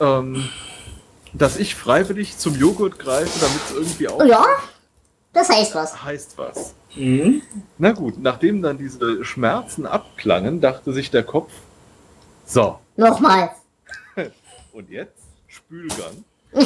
[0.00, 0.48] ähm,
[1.32, 4.44] dass ich freiwillig zum Joghurt greife, damit es irgendwie auch Ja,
[5.32, 6.02] das heißt was.
[6.02, 6.74] heißt was.
[6.94, 7.42] Mhm.
[7.78, 11.52] Na gut, nachdem dann diese Schmerzen abklangen, dachte sich der Kopf,
[12.44, 13.50] so, Nochmal.
[14.72, 16.24] und jetzt Spülgang.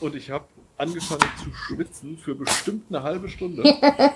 [0.00, 0.44] und ich habe
[0.82, 3.62] angefangen zu schwitzen für bestimmt eine halbe Stunde.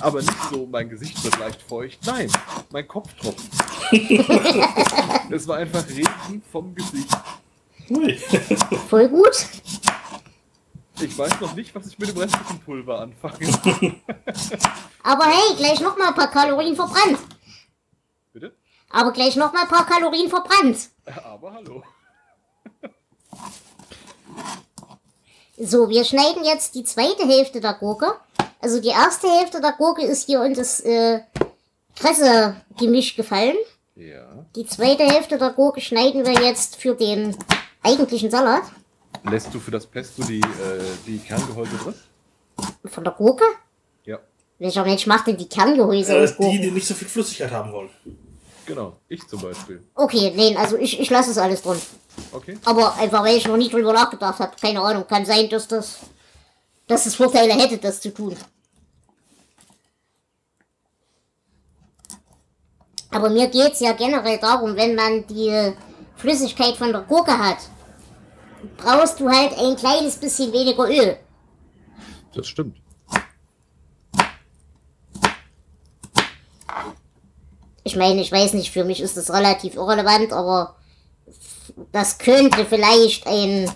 [0.00, 1.98] Aber nicht so, mein Gesicht wird leicht feucht.
[2.04, 2.30] Nein,
[2.70, 3.50] mein Kopf tropft.
[5.30, 7.16] es war einfach Regen vom Gesicht.
[8.88, 9.46] Voll gut.
[11.00, 13.46] Ich weiß noch nicht, was ich mit dem restlichen Pulver anfange.
[15.02, 17.18] Aber hey, gleich nochmal ein paar Kalorien verbrannt.
[18.34, 18.54] Bitte?
[18.90, 20.90] Aber gleich nochmal ein paar Kalorien verbrannt.
[21.24, 21.82] Aber hallo.
[25.62, 28.14] So, wir schneiden jetzt die zweite Hälfte der Gurke.
[28.62, 31.20] Also die erste Hälfte der Gurke ist hier in das äh,
[31.96, 33.56] Kresse-Gemisch gefallen.
[33.94, 34.46] Ja.
[34.56, 37.36] Die zweite Hälfte der Gurke schneiden wir jetzt für den
[37.82, 38.62] eigentlichen Salat.
[39.30, 41.94] Lässt du für das Pesto die, äh, die Kerngehäuse drin?
[42.86, 43.44] Von der Gurke?
[44.04, 44.18] Ja.
[44.58, 46.62] Welcher Mensch macht denn die Kerngehäuse Äh, die, Gurken?
[46.62, 47.90] die nicht so viel Flüssigkeit haben wollen.
[48.70, 49.82] Genau, ich zum Beispiel.
[49.96, 51.80] Okay, nee, also ich, ich lasse es alles drin.
[52.30, 52.56] Okay.
[52.64, 54.52] Aber einfach, weil ich noch nie drüber nachgedacht habe.
[54.60, 55.98] Keine Ahnung, kann sein, dass das,
[56.86, 58.36] dass es Vorteile hätte, das zu tun.
[63.10, 65.72] Aber mir geht's ja generell darum, wenn man die
[66.14, 67.58] Flüssigkeit von der Gurke hat,
[68.76, 71.16] brauchst du halt ein kleines bisschen weniger Öl.
[72.36, 72.76] Das stimmt.
[77.90, 80.76] Ich meine, ich weiß nicht, für mich ist das relativ irrelevant, aber
[81.90, 83.68] das könnte vielleicht ein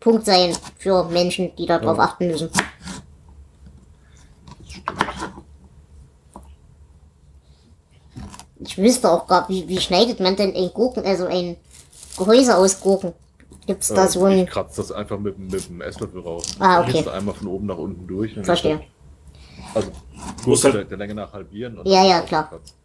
[0.00, 2.04] Punkt sein für Menschen, die darauf Ja.
[2.04, 2.48] achten müssen.
[8.60, 11.56] Ich wüsste auch gar, wie, wie schneidet man denn ein Gurken, also ein
[12.16, 13.12] Gehäuse aus Gurken?
[13.66, 14.46] Gibt's da so ich ein.
[14.46, 16.44] kratze das einfach mit, dem- mit dem Esslöffel raus.
[16.58, 17.02] Ah, okay.
[17.02, 18.34] Du einmal von oben nach unten durch.
[18.42, 18.80] Verstehe.
[19.74, 19.90] Also,
[20.46, 21.78] Muss Gurke halt- der, der Länge nach halbieren.
[21.78, 22.44] Und Ja, ja, klar.
[22.44, 22.76] aufkratzen.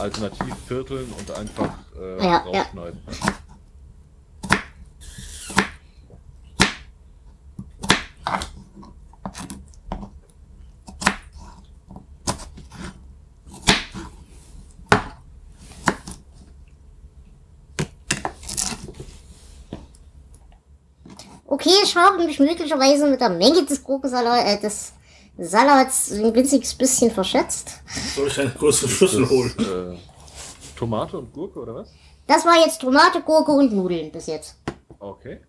[0.00, 2.62] Alternativ vierteln und einfach äh, Ja, ja.
[2.62, 3.00] rausschneiden.
[21.46, 24.92] Okay, ich habe mich möglicherweise mit der Menge des Gurkensalats, äh, des
[25.42, 27.80] Salats ein winziges bisschen verschätzt.
[28.14, 29.52] Soll ich eine größere Schüssel holen?
[29.58, 29.98] äh,
[30.76, 31.88] Tomate und Gurke oder was?
[32.26, 34.56] Das war jetzt Tomate, Gurke und Nudeln bis jetzt.
[34.98, 35.40] Okay.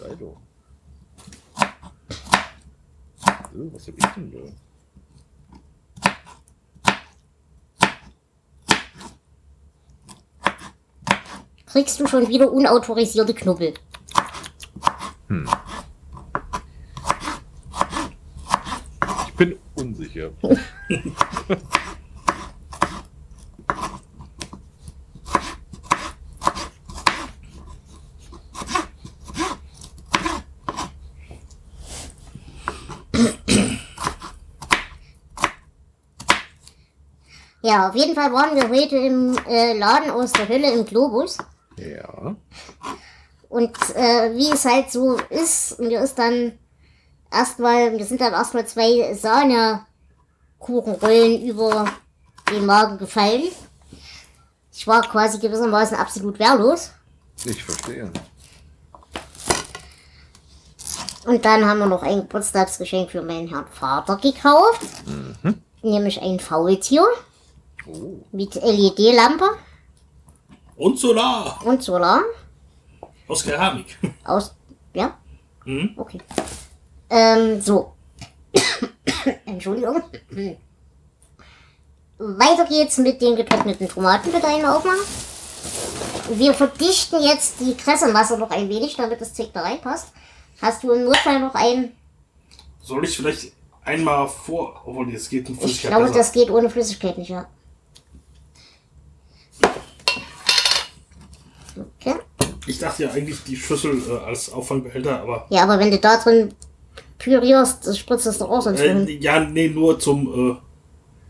[0.00, 0.36] Geilo.
[3.52, 4.38] So, was hab ich denn da?
[11.66, 13.74] Kriegst du schon wieder unautorisierte Knubbel.
[15.28, 15.63] Ich
[19.36, 20.30] bin unsicher.
[37.62, 41.38] Ja, auf jeden Fall waren wir heute im äh, Laden aus der Hölle im Globus.
[41.78, 42.36] Ja.
[43.48, 46.58] Und äh, wie es halt so ist, mir ist dann
[47.34, 51.86] erstmal, mir sind dann erstmal zwei Sahnekuchenrollen über
[52.50, 53.44] den Magen gefallen.
[54.72, 56.90] Ich war quasi gewissermaßen absolut wehrlos.
[57.44, 58.10] Ich verstehe.
[61.26, 64.80] Und dann haben wir noch ein Geburtstagsgeschenk für meinen Herrn Vater gekauft.
[65.82, 67.04] nämlich ein Faultier
[67.86, 68.18] Oh.
[68.32, 69.44] mit LED-Lampe
[70.76, 72.22] Und Solar und Solar
[73.28, 73.98] aus Keramik.
[74.24, 74.54] aus.
[74.94, 75.18] Ja?
[75.66, 75.92] Mhm.
[75.98, 76.18] Okay.
[77.14, 77.92] Ähm, so.
[79.46, 80.02] Entschuldigung.
[82.18, 84.98] Weiter geht's mit den getrockneten Tomaten bitte eine Aufnahme.
[86.30, 90.08] Wir verdichten jetzt die Kressemasse noch ein wenig, damit das Zeug da reinpasst.
[90.60, 91.92] Hast du im Notfall noch ein.
[92.82, 93.52] Soll ich vielleicht
[93.84, 96.18] einmal vor, obwohl jetzt geht Ich Flüssigkeit glaube, besser.
[96.18, 97.46] das geht ohne Flüssigkeit nicht, ja.
[102.00, 102.14] Okay.
[102.66, 106.16] Ich dachte ja eigentlich die Schüssel äh, als Auffangbehälter, aber Ja, aber wenn du da
[106.16, 106.54] drin
[107.24, 110.56] pürierst, das spritzt das doch sonst äh, ja, nee, nur zum, äh,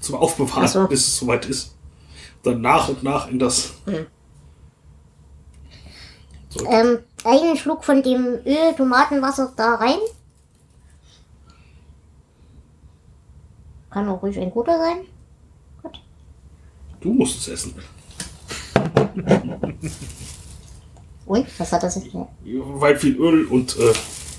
[0.01, 0.89] zum Aufbewahren, so.
[0.89, 1.77] bis es soweit ist.
[2.43, 3.75] Dann nach und nach in das.
[6.49, 9.99] So, Ähm, einen Schluck von dem Öl, Tomatenwasser da rein.
[13.91, 15.07] Kann auch ruhig ein guter sein.
[15.81, 16.01] Gut.
[17.01, 17.75] du musst es essen.
[21.27, 21.47] Und?
[21.59, 22.09] Was hat das jetzt?
[22.45, 23.93] Weil viel Öl und äh,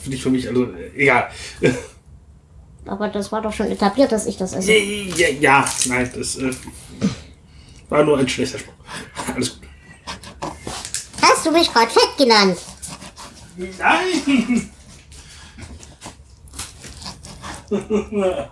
[0.05, 1.29] finde ich für mich, also egal.
[2.85, 4.71] Aber das war doch schon etabliert, dass ich das esse.
[4.71, 6.51] ja, ja, nein, das äh,
[7.89, 8.73] war nur ein schlechter Spruch.
[9.33, 9.67] Alles gut.
[11.21, 12.57] Hast du mich gerade fett genannt?
[13.57, 14.71] Nein!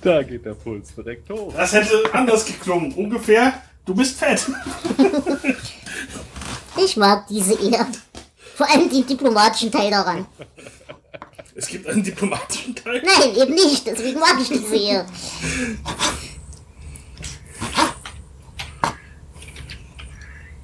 [0.00, 1.52] Da geht der Puls direkt hoch.
[1.54, 2.92] Das hätte anders geklungen.
[2.94, 4.46] Ungefähr, du bist fett.
[6.82, 7.86] Ich mag diese eher.
[8.58, 10.26] Vor allem den diplomatischen Teil daran.
[11.54, 13.00] Es gibt einen diplomatischen Teil.
[13.04, 13.86] Nein, eben nicht.
[13.86, 15.06] Deswegen mag ich diese eher.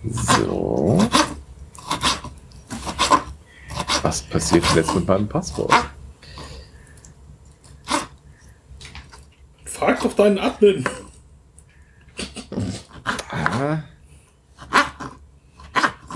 [0.03, 1.09] So.
[4.03, 5.73] Was passiert jetzt mit meinem Passwort?
[9.67, 10.85] Frag doch deinen Admin.
[13.31, 13.85] Ah.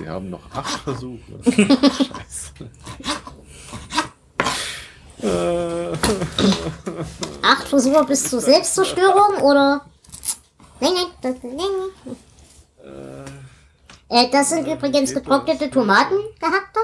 [0.08, 1.20] Sie haben noch acht Versuche.
[1.44, 2.52] Scheiße.
[5.20, 5.92] Äh,
[7.42, 9.84] Acht Versuche bis zur Selbstzerstörung oder?
[10.78, 11.56] Nein, nein, das, nein,
[12.84, 13.26] nein.
[14.08, 16.80] Äh, das sind übrigens getrocknete Tomaten, gehackte.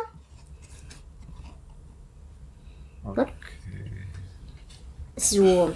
[3.05, 3.29] Gut.
[5.15, 5.73] So.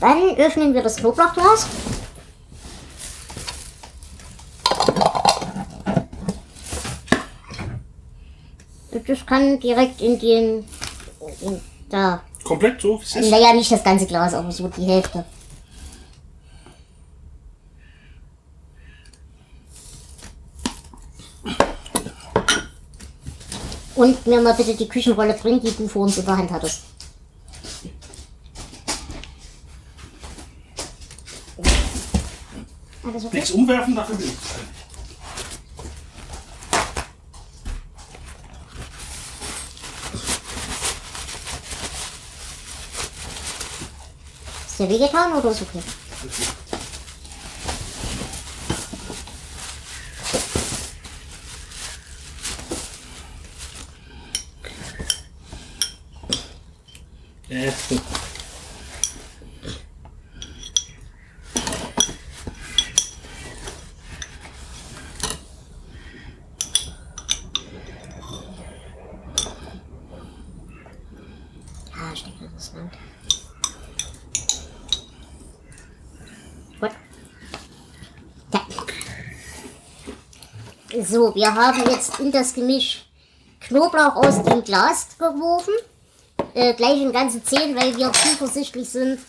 [0.00, 1.66] Dann öffnen wir das Knoblauchglas.
[9.06, 10.64] Das kann direkt in den.
[11.40, 12.22] In, da.
[12.42, 13.30] Komplett so, wie es ist.
[13.30, 15.24] Naja, nicht das ganze Glas, aber so die Hälfte.
[23.94, 26.82] Und mir mal bitte die Küchenrolle bringen, die du vor uns in der Hand hattest.
[33.32, 34.73] Nichts umwerfen, dafür will ich
[44.84, 44.90] es halt.
[44.90, 45.82] Ist der wehgetan oder ist okay?
[57.48, 57.72] Äh,
[71.92, 72.90] Ah, ich denke, das ist lang.
[76.80, 76.90] Gut.
[78.52, 78.60] Ja.
[81.14, 83.04] So, wir haben jetzt in das Gemisch
[83.60, 85.72] Knoblauch aus dem Glas geworfen.
[86.54, 89.20] Äh, gleich in ganze 10, weil wir zuversichtlich sind,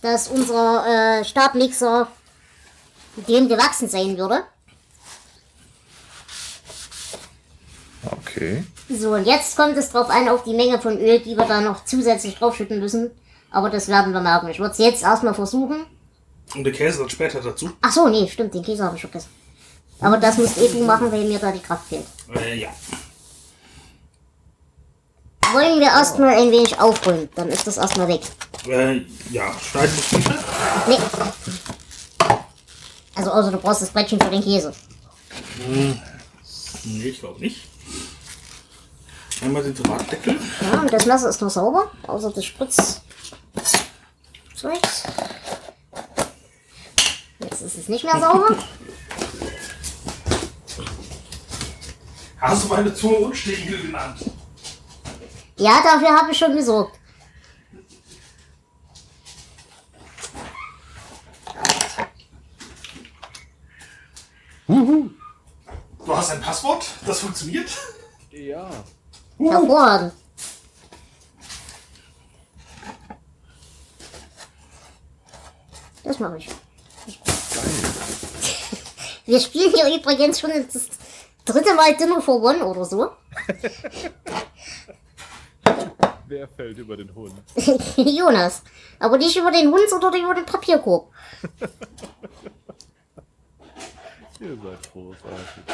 [0.00, 2.06] dass unser äh, Stabmixer
[3.28, 4.44] dem gewachsen sein würde.
[8.12, 8.62] okay.
[8.88, 11.60] So, und jetzt kommt es drauf an, auf die Menge von Öl, die wir da
[11.60, 13.10] noch zusätzlich draufschütten müssen.
[13.50, 14.50] Aber das werden wir merken.
[14.50, 15.84] Ich würde es jetzt erstmal versuchen.
[16.54, 17.72] und der Käse dann später dazu.
[17.80, 19.30] Ach so, nee, stimmt, den Käse habe ich vergessen.
[20.04, 22.04] Aber das musst eh du machen, weil mir da die Kraft fehlt.
[22.36, 22.68] Äh, ja.
[25.52, 28.20] Wollen wir erstmal ein wenig aufräumen, dann ist das erstmal weg.
[28.68, 29.00] Äh,
[29.30, 30.30] ja, schneiden muss nicht.
[30.88, 30.98] Nee.
[33.14, 34.74] Also außer du brauchst das Brettchen für den Käse.
[36.84, 37.62] Nee, ich glaube nicht.
[39.40, 40.38] Einmal den Tomatendeckel.
[40.60, 43.00] Ja, und das Messer ist noch sauber, außer das Spritz.
[44.54, 45.04] Zeugs.
[47.38, 48.56] Jetzt ist es nicht mehr sauber.
[52.40, 54.30] Hast du meine Zunge Unstiegel genannt?
[55.56, 56.98] Ja, dafür habe ich schon gesorgt.
[64.66, 66.86] Du hast ein Passwort?
[67.06, 67.70] Das funktioniert?
[68.30, 68.68] Ja.
[69.38, 69.50] Huhu.
[69.50, 70.12] Hervorragend.
[76.02, 76.48] Das mache ich.
[79.26, 80.88] Wir spielen hier übrigens schon das
[81.44, 83.10] dritte Mal Dinner for One oder so.
[86.26, 87.34] Wer fällt über den Hund?
[87.96, 88.62] Jonas.
[88.98, 91.10] Aber nicht über den Hund, sondern über den Papierkorb.
[94.40, 95.64] Ihr seid großartig.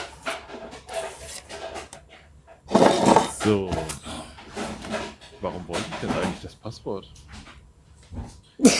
[3.43, 3.71] So.
[5.41, 7.11] Warum wollte ich denn eigentlich das Passwort?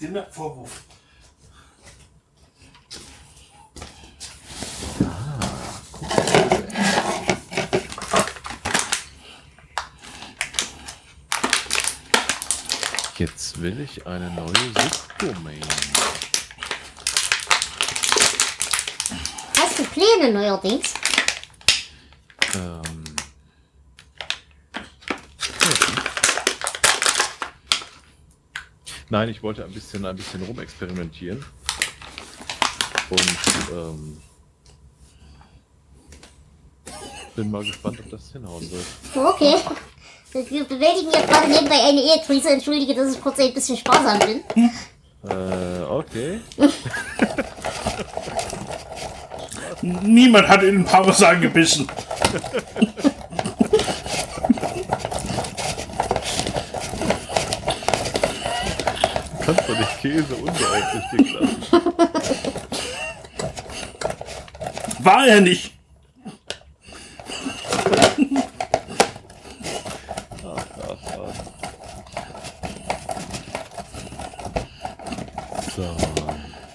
[0.00, 0.84] Den Vorwurf.
[13.18, 15.60] Jetzt will ich eine neue Subdomain.
[19.56, 20.94] Hast du Pläne neuerdings?
[22.54, 23.04] Ähm.
[29.10, 31.44] Nein, ich wollte ein bisschen, ein bisschen rumexperimentieren.
[33.10, 33.38] Und
[33.72, 34.22] ähm,
[37.34, 38.86] bin mal gespannt, ob das hinhauen wird.
[39.12, 39.56] Okay.
[40.32, 42.50] Wir bewältigen ja gerade nebenbei eine Ehekrise.
[42.50, 44.42] Entschuldige, dass ich kurz ein bisschen sparsam bin.
[45.28, 46.40] Äh, okay.
[49.82, 51.88] Niemand hat in den Parmesan gebissen.
[59.44, 61.56] Kannst du nicht Käse unbeaufsichtigt lassen?
[64.98, 65.72] War er nicht.
[75.78, 75.96] So.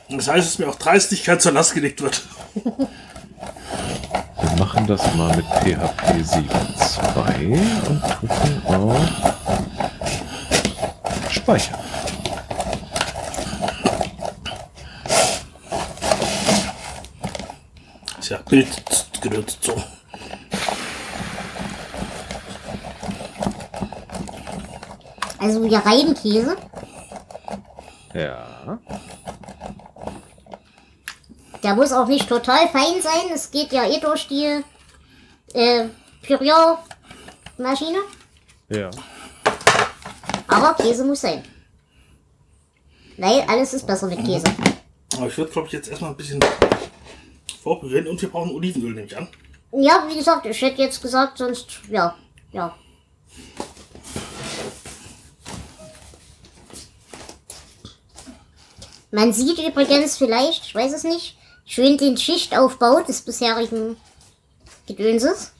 [0.10, 2.22] Das heißt, dass mir auch Dreistigkeit zur Last gelegt wird.
[2.56, 2.90] Wir
[4.58, 7.48] machen das mal mit PHP 7.2
[7.88, 8.98] und drücken auf
[11.30, 11.80] Speichern.
[18.22, 18.84] Tja, Bild
[19.22, 19.76] genutzt so.
[25.38, 26.56] Also wir reiben Käse.
[28.14, 28.80] Ja.
[31.64, 33.32] Der muss auch nicht total fein sein.
[33.34, 34.62] Es geht ja eh durch die
[35.54, 35.86] äh,
[36.22, 38.00] Püriermaschine.
[38.68, 38.90] Ja.
[40.48, 41.44] Aber Käse muss sein.
[43.18, 44.46] Weil alles ist besser mit Käse.
[45.16, 46.40] Aber ich würde, glaube ich, jetzt erstmal ein bisschen
[47.62, 49.30] vorpürieren und wir brauchen Olivenöl, nehme ich an.
[49.72, 52.16] Ja, wie gesagt, ich hätte jetzt gesagt, sonst, ja,
[52.52, 52.76] ja.
[59.12, 61.38] Man sieht übrigens vielleicht, ich weiß es nicht,
[61.74, 63.98] schön den Schichtaufbau des bisherigen
[64.86, 65.54] Gedönses.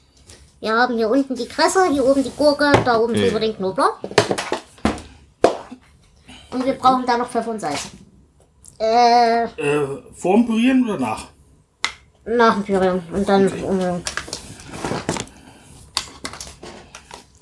[0.60, 3.98] Wir haben hier unten die Kresse, hier oben die Gurke, da oben drüber den Knoblauch.
[6.52, 7.88] Und wir brauchen da noch Pfeffer und Salz.
[8.78, 11.24] Äh, Äh, vorm Pürieren oder nach?
[12.26, 13.02] nach dem Pürieren.
[13.12, 13.52] Und dann.
[13.52, 14.02] ähm,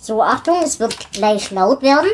[0.00, 2.08] So, Achtung, es wird gleich laut werden.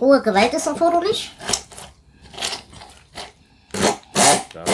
[0.00, 1.32] Hohe Gewalt ist erforderlich.
[4.54, 4.64] Da.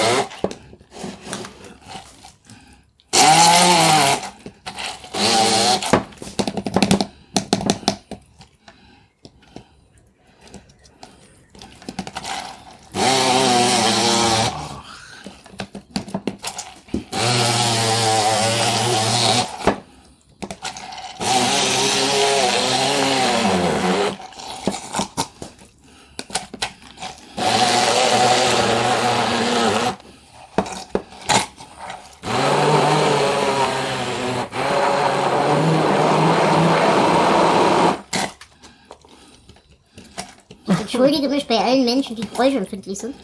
[40.66, 43.16] Ich entschuldige mich bei allen Menschen, die geräuschempfindlich sind.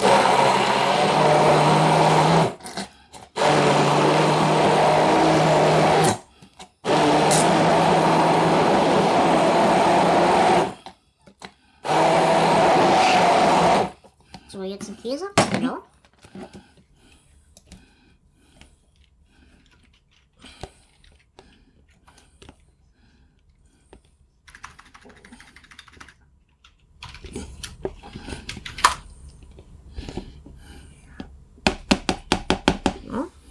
[14.48, 15.26] So, jetzt ein Käse.
[15.52, 15.78] Genau.
[16.34, 16.48] Ja.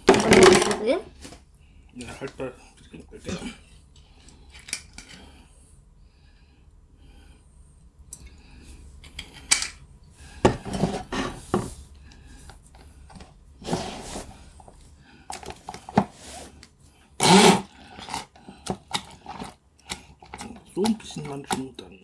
[0.06, 1.00] Dann noch ein Stück Öl.
[1.94, 2.52] Ja, halt bei.
[20.80, 21.98] So ein bisschen manchen, dann.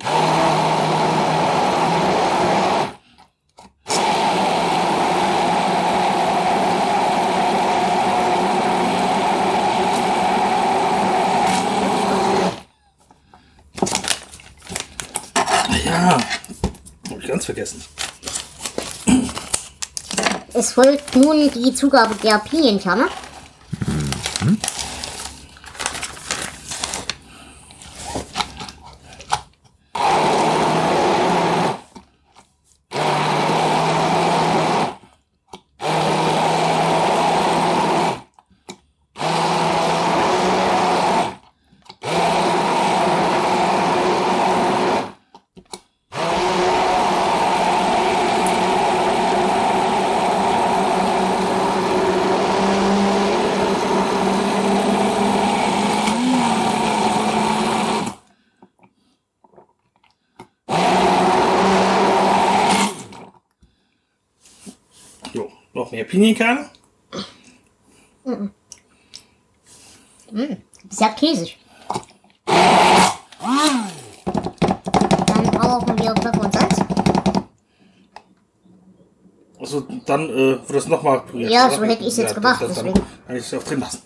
[15.84, 16.18] Ja,
[17.10, 17.82] hab ich ganz vergessen.
[20.52, 23.08] Es folgt nun die Zugabe der Pinienkerne.
[66.16, 66.70] Noch mehr Pinienkerne.
[70.90, 71.58] Sehr käsig.
[75.26, 76.80] Dann brauchen wir Pfeffer und Salz.
[79.58, 81.50] Also dann äh, wird das nochmal püriert.
[81.50, 81.76] Ja, oder?
[81.76, 83.06] so hätte ich's jetzt gemacht, Das, das, dann deswegen.
[83.26, 84.02] kann ich es auch drin lassen.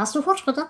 [0.00, 0.66] Machst du Fortschritte?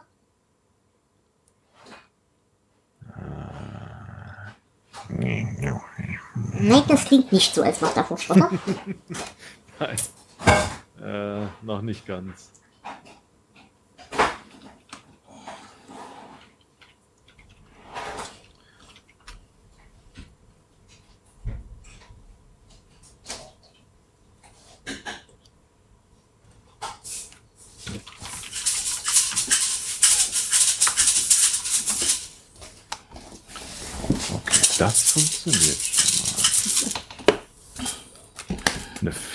[5.08, 8.48] Nein, das klingt nicht so, als macht er Fortschritte.
[9.78, 9.96] Nein.
[11.00, 12.50] Äh, noch nicht ganz.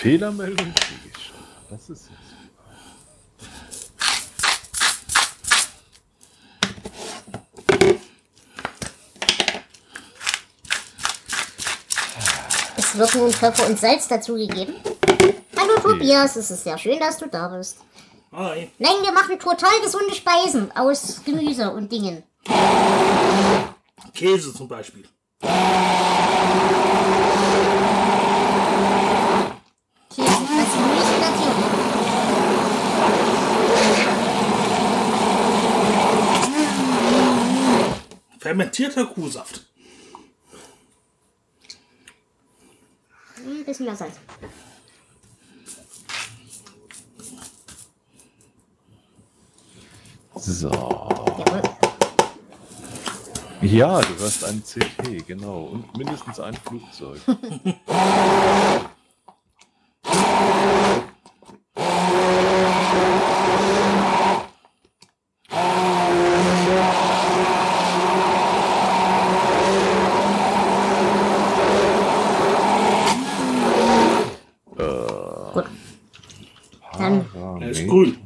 [0.05, 1.35] Fehlermeldung kriege ich schon.
[1.67, 2.35] Das ist jetzt.
[12.77, 14.75] Es wird nun Pfeffer und Salz dazugegeben.
[15.57, 17.77] Hallo Tobias, es ist sehr schön, dass du da bist.
[18.31, 18.69] Hi.
[18.77, 22.21] Nein, wir machen total gesunde Speisen aus Gemüse und Dingen.
[24.13, 25.07] Käse zum Beispiel.
[30.15, 31.65] Käse, das Gemüse natürlich.
[38.55, 39.65] Fermentierter Kuhsaft.
[43.35, 44.15] Ein bisschen mehr Salz.
[50.35, 50.69] So.
[50.69, 51.61] Jawohl.
[53.61, 55.63] Ja, du hörst einen CT, genau.
[55.63, 57.19] Und mindestens ein Flugzeug.
[75.55, 75.65] Gut.
[76.97, 77.25] Dann
[77.61, 78.17] Er ist grün.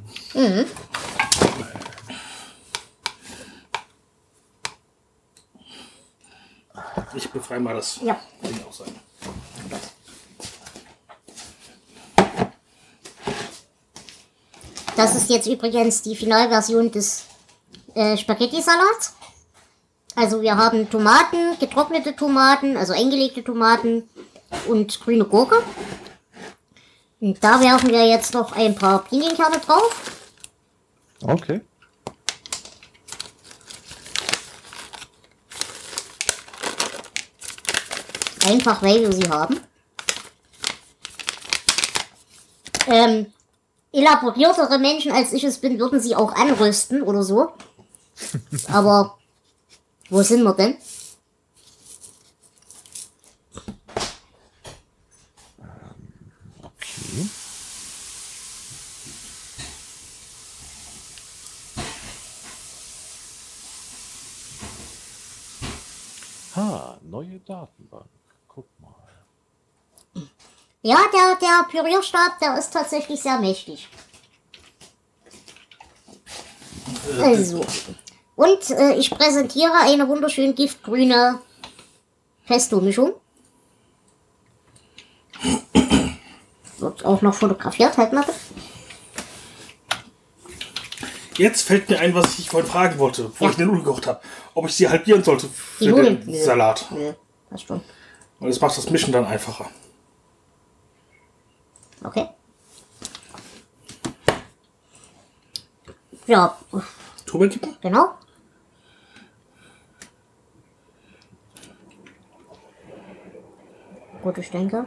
[7.15, 8.19] Ich befreie mal das Ja.
[8.43, 8.93] Ding aus sein.
[14.95, 17.25] Das ist jetzt übrigens die Finalversion des
[17.95, 19.13] äh, Spaghetti-Salats.
[20.15, 24.09] Also wir haben Tomaten, getrocknete Tomaten, also eingelegte Tomaten
[24.67, 25.63] und grüne Gurke.
[27.19, 30.11] Und da werfen wir jetzt noch ein paar Pinienkerne drauf.
[31.21, 31.61] Okay.
[38.45, 39.59] Einfach weil wir sie haben.
[42.87, 43.27] Ähm,
[43.91, 47.51] elaboriertere Menschen als ich es bin, würden sie auch anrösten oder so.
[48.71, 49.17] Aber
[50.09, 50.77] wo sind wir denn?
[56.63, 57.29] Okay.
[66.55, 68.05] Ha, neue Datenbank.
[68.47, 68.95] Guck mal.
[70.81, 73.89] Ja, der, der Pürierstab, der ist tatsächlich sehr mächtig.
[77.21, 77.65] Also,
[78.35, 81.39] Und äh, ich präsentiere eine wunderschön giftgrüne
[82.45, 83.13] Pesto-Mischung.
[86.77, 88.23] Wird auch noch fotografiert, halt mal.
[88.23, 88.39] bitte.
[91.39, 93.51] Jetzt fällt mir ein, was ich vorhin fragen wollte, bevor Ja.
[93.51, 94.19] ich den Nudeln gekocht habe.
[94.53, 95.47] Ob ich sie halbieren sollte
[95.79, 96.25] Die für Nudeln?
[96.25, 96.35] den.
[96.43, 96.85] Salat.
[96.91, 97.13] Nö,
[97.49, 97.81] passt schon.
[98.39, 99.69] Weil das macht das Mischen dann einfacher.
[102.03, 102.27] Okay.
[106.27, 106.57] Ja,
[107.25, 107.75] Drüber kippen?
[107.81, 108.13] genau.
[114.21, 114.85] Gut, ich denke.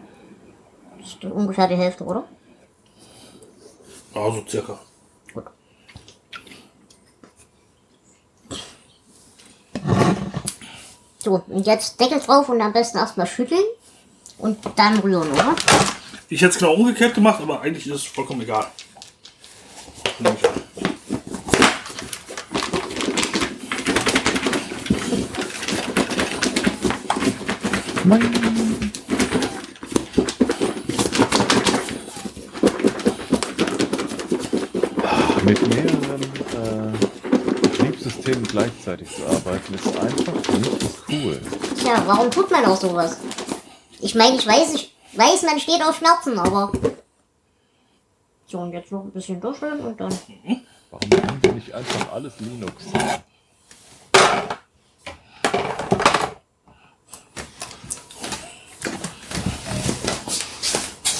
[0.99, 2.25] Das ist ungefähr die Hälfte, oder?
[4.15, 4.79] Ja, so circa.
[11.23, 13.63] So, und jetzt Deckel drauf und am besten erstmal schütteln
[14.39, 15.55] und dann rühren, oder?
[16.29, 18.67] Ich hätte es genau umgekehrt gemacht, aber eigentlich ist es vollkommen egal.
[20.19, 20.63] Nehme ich an.
[35.45, 36.02] Mit äh,
[38.23, 41.41] Betriebssystemen gleichzeitig zu arbeiten, ist einfach nicht cool.
[41.79, 43.19] Tja, warum tut man auch sowas?
[44.01, 46.73] Ich meine, ich weiß, ich weiß, man steht auf Schmerzen, aber.
[48.47, 50.17] So, und jetzt noch ein bisschen durchschütteln und dann.
[50.91, 52.85] Warum nehmen wir nicht einfach alles Linux?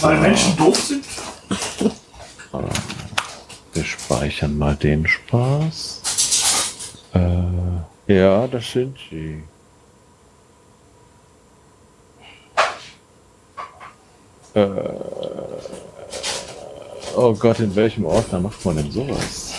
[0.01, 1.05] Weil Menschen doof sind?
[3.73, 6.02] Wir speichern mal den Spaß.
[7.15, 9.43] Äh, ja, das sind sie.
[14.55, 14.69] Äh,
[17.17, 19.53] oh Gott, in welchem Ordner macht man denn sowas?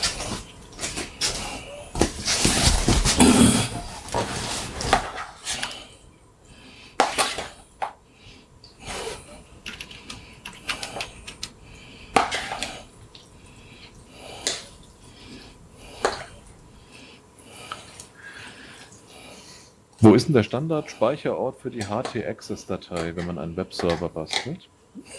[20.04, 24.70] Wo ist denn der Standard-Speicherort für die HT-Access-Datei, wenn man einen Webserver bastelt?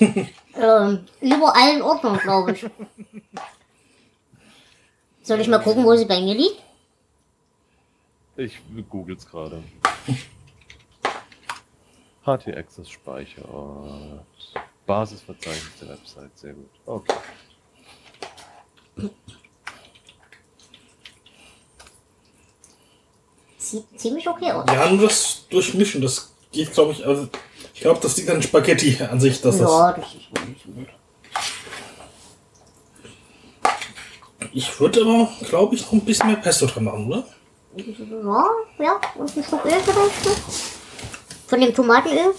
[0.56, 2.64] Ähm, überall in Ordnung, glaube ich.
[5.20, 6.62] Soll ich mal gucken, wo sie bei mir liegt?
[8.36, 9.64] Ich google's gerade.
[12.24, 14.24] HT-Access Speicherort.
[14.86, 16.70] Basisverzeichnis der Website, sehr gut.
[16.86, 17.14] Okay.
[23.74, 24.64] Sieht ziemlich okay aus.
[24.68, 27.28] Ja, nur das Durchmischen, das geht, glaube ich, also
[27.74, 30.70] ich glaube, das liegt an Spaghetti an sich, dass Ja, das ist wohl nicht so
[30.70, 30.86] gut.
[33.62, 33.70] das.
[34.52, 37.24] Ich würde aber, glaube ich, noch ein bisschen mehr Pesto dran machen, oder?
[37.76, 38.46] Ja,
[38.78, 40.36] ja, und ein Stück Öl vielleicht noch.
[41.48, 42.32] Von dem Tomatenöl.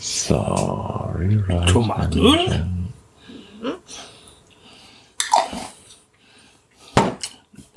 [0.00, 0.36] So,
[1.72, 2.77] Tomatenöl?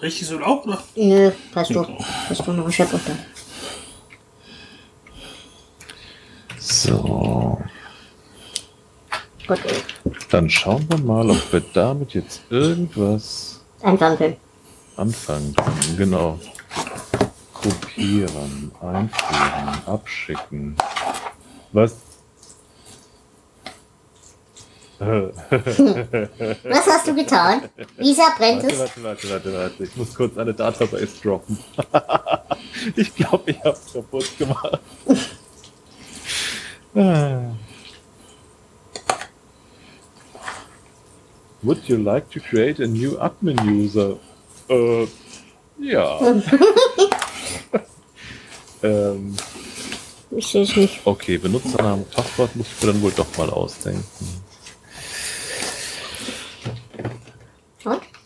[0.02, 0.08] Engine.
[0.08, 0.84] Richtiges Öl auch, oder?
[0.96, 1.90] Nö, passt doch.
[2.28, 3.14] Passt doch noch ein Scheppert da.
[6.60, 7.60] So,
[9.48, 9.60] Gut,
[10.30, 14.38] dann schauen wir mal, ob wir damit jetzt irgendwas anfangen können.
[14.96, 15.98] anfangen können.
[15.98, 16.40] Genau.
[17.54, 20.76] Kopieren, einfügen, abschicken.
[21.74, 21.96] Was?
[26.64, 27.64] Was hast du getan?
[28.00, 28.78] Sehr brennt es?
[28.78, 29.84] warte, warte, warte, warte.
[29.84, 31.58] Ich muss kurz eine Database droppen.
[32.96, 34.80] ich glaube, ich hab's kaputt gemacht.
[36.94, 37.40] Ah.
[41.62, 44.18] Would you like to create a new admin user?
[44.68, 45.08] Äh,
[45.80, 46.20] ja.
[48.84, 49.38] ähm,
[50.32, 51.00] Ich sehe es nicht.
[51.06, 54.04] okay, Benutzernamen, Passwort muss ich mir dann wohl doch mal ausdenken.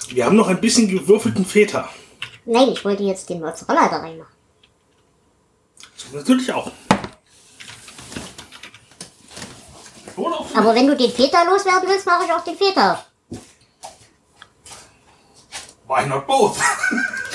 [0.09, 1.89] Wir haben noch ein bisschen gewürfelten Feta.
[2.45, 4.33] Nein, ich wollte jetzt den Mozzarella da reinmachen.
[5.97, 6.71] Das natürlich auch.
[10.55, 13.03] Aber wenn du den Feta loswerden willst, mache ich auch den Feta.
[15.87, 16.57] Why not both?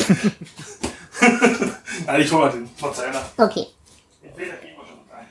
[2.06, 3.30] Nein, ich hole mal den Mozzarella.
[3.36, 3.66] Okay.
[4.22, 5.26] Den Feta geben wir schon mit rein.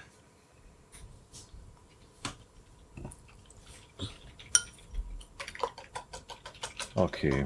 [7.00, 7.46] Okay.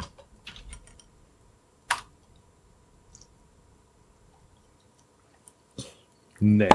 [6.39, 6.69] Ne,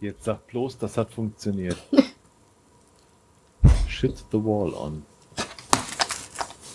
[0.00, 1.76] jetzt sag bloß, das hat funktioniert.
[3.86, 5.04] Shit the Wall on.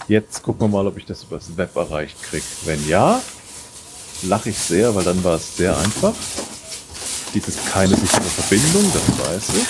[0.07, 2.43] Jetzt gucken wir mal, ob ich das übers Web erreicht krieg.
[2.65, 3.19] Wenn ja,
[4.21, 6.13] lache ich sehr, weil dann war es sehr einfach.
[7.33, 9.67] Dies ist keine sichere Verbindung, das weiß ich.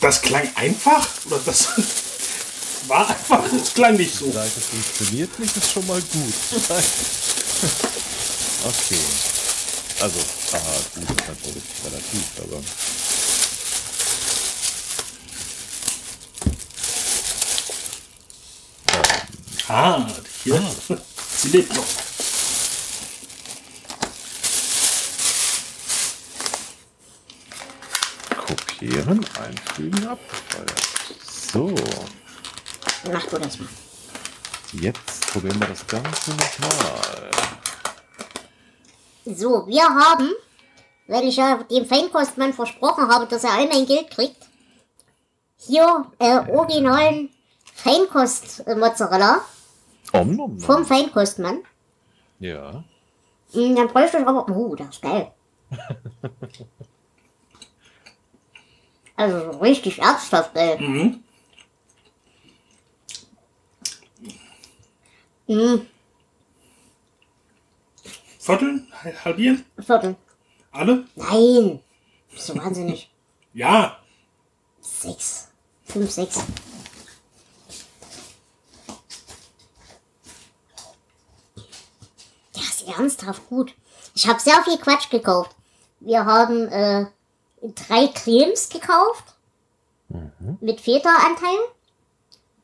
[0.00, 1.06] Das klang einfach?
[1.26, 1.68] Oder das
[2.88, 3.44] war einfach?
[3.50, 4.30] Das klang nicht so.
[4.30, 6.34] Da es funktioniert nicht, ist schon mal gut.
[8.64, 9.00] okay.
[10.00, 10.18] Also,
[10.52, 12.62] aha, gut ist natürlich relativ, aber.
[19.68, 20.06] Ah,
[20.44, 20.62] hier.
[21.36, 21.84] Sie lebt noch.
[28.46, 30.72] Kopieren, einfügen, abgefeuert.
[31.52, 31.74] So,
[33.12, 33.68] Mach du das mal.
[34.72, 37.30] jetzt probieren wir das Ganze nochmal.
[39.24, 40.30] So, wir haben,
[41.06, 44.36] weil ich ja dem Feinkostmann versprochen habe, dass er all mein Geld kriegt,
[45.58, 47.30] hier äh, originalen
[47.74, 49.42] Feinkost-Mozzarella
[50.12, 51.58] vom Feinkostmann.
[52.40, 52.84] Ja.
[53.52, 55.32] Mm, Dann bräuchte ich aber, oh, das ist geil.
[59.16, 60.78] Also so richtig ernsthaft geil.
[60.78, 61.24] Mhm.
[65.48, 65.86] Mm,
[68.38, 68.86] Vierteln?
[69.24, 69.64] Halbieren?
[69.78, 70.16] Viertel.
[70.72, 71.06] Alle?
[71.16, 71.82] Nein.
[72.30, 73.10] Bist du wahnsinnig.
[73.52, 73.98] Ja.
[74.80, 75.48] Sechs.
[75.84, 76.38] Fünf, sechs.
[82.54, 83.74] Der ist ernsthaft gut.
[84.14, 85.54] Ich habe sehr viel Quatsch gekauft.
[86.00, 87.06] Wir haben äh,
[87.62, 89.34] drei Cremes gekauft.
[90.60, 91.58] Mit Feta-Anteil.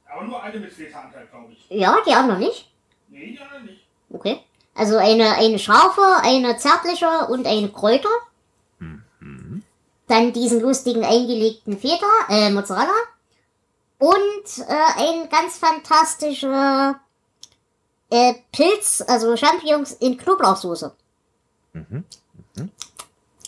[0.06, 1.66] Aber nur eine mit Feta-Anteil, glaube ich.
[1.68, 2.70] Ja, die anderen nicht.
[3.14, 3.80] Nee, anderen nicht.
[4.10, 4.40] Okay.
[4.74, 8.08] Also eine, eine scharfe, eine zärtliche und eine Kräuter.
[10.08, 12.92] Dann diesen lustigen eingelegten Feta, äh, Mozzarella.
[13.98, 17.00] Und äh, ein ganz fantastischer
[18.10, 20.92] äh, Pilz, also Champignons in Knoblauchsoße.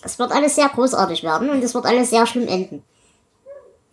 [0.03, 2.83] Es wird alles sehr großartig werden und es wird alles sehr schlimm enden.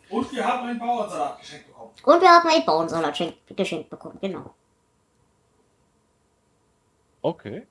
[0.10, 1.92] Und wir haben einen Bauernsalat geschenkt bekommen.
[2.04, 4.54] Und wir haben einen Bauernsalat schenk- geschenkt bekommen, genau.
[7.24, 7.66] Okay.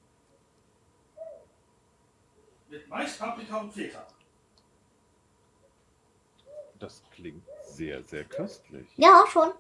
[2.70, 4.06] Mit Mais, Paprika und Feta.
[6.80, 8.88] Das klingt sehr, sehr köstlich.
[8.96, 9.50] Ja, schon.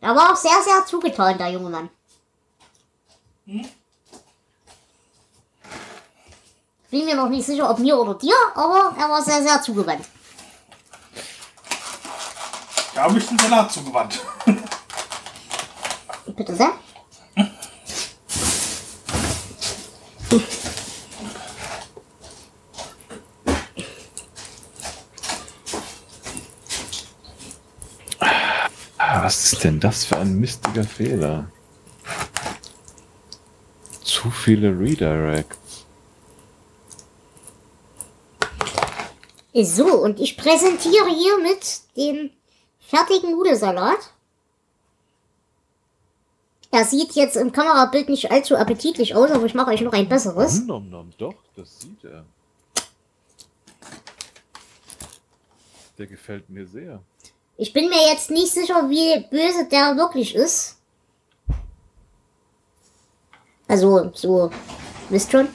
[0.00, 1.90] Er war auch sehr, sehr zugetan, der junge Mann.
[6.90, 10.06] Bin mir noch nicht sicher, ob mir oder dir, aber er war sehr, sehr zugewandt.
[12.94, 14.24] Da habe ich den Salat zugewandt.
[16.26, 16.72] Bitte sehr.
[28.98, 31.50] Ah, Was ist denn das für ein mistiger Fehler?
[34.02, 35.86] Zu viele Redirects.
[39.54, 42.30] So, und ich präsentiere hiermit den
[42.78, 44.12] fertigen Nudelsalat.
[46.70, 50.08] Er sieht jetzt im Kamerabild nicht allzu appetitlich aus, aber ich mache euch noch ein
[50.08, 50.64] besseres.
[50.66, 52.24] Nom, nom, doch, das sieht er.
[55.96, 57.02] Der gefällt mir sehr.
[57.56, 60.76] Ich bin mir jetzt nicht sicher, wie böse der wirklich ist.
[63.66, 64.50] Also, so,
[65.08, 65.48] wisst schon?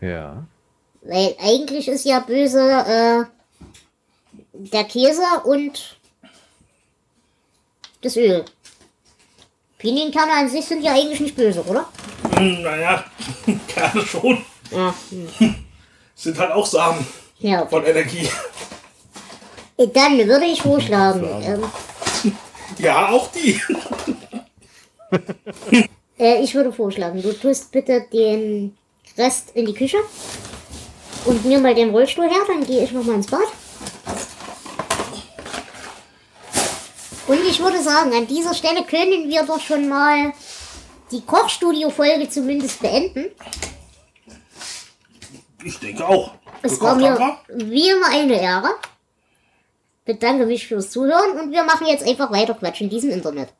[0.00, 0.46] Ja.
[1.02, 3.24] Weil eigentlich ist ja böse äh,
[4.52, 5.98] der Käse und
[8.02, 8.44] das Öl.
[9.80, 11.88] Pinienkerne an sich sind ja eigentlich nicht böse, oder?
[12.36, 13.04] Hm, naja,
[13.74, 14.44] gerne schon.
[14.70, 14.94] Ja.
[16.14, 17.06] Sind halt auch Samen
[17.38, 17.66] ja.
[17.66, 18.28] von Energie.
[19.76, 21.64] Dann würde ich vorschlagen, ähm,
[22.78, 23.60] Ja, auch die.
[26.18, 28.76] äh, ich würde vorschlagen, du tust bitte den
[29.16, 29.98] Rest in die Küche
[31.24, 33.48] und mir mal den Rollstuhl her, dann gehe ich noch mal ins Bad.
[37.30, 40.32] Und ich würde sagen, an dieser Stelle können wir doch schon mal
[41.12, 43.26] die Kochstudio-Folge zumindest beenden.
[45.62, 46.32] Ich denke auch.
[46.62, 48.70] Es war mir wie immer eine Ehre.
[50.04, 53.50] Bedanke mich fürs Zuhören und wir machen jetzt einfach weiter Quatsch in diesem Internet.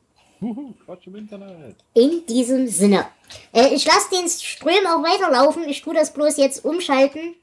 [0.85, 1.77] Quatsch im Internet.
[1.93, 3.05] In diesem Sinne.
[3.53, 5.63] Äh, ich lasse den Ström auch weiterlaufen.
[5.63, 7.35] Ich tue das bloß jetzt umschalten.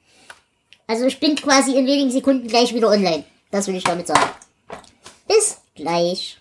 [0.87, 3.25] Also ich bin quasi in wenigen Sekunden gleich wieder online.
[3.51, 4.29] Das will ich damit sagen.
[5.27, 6.39] Bis gleich.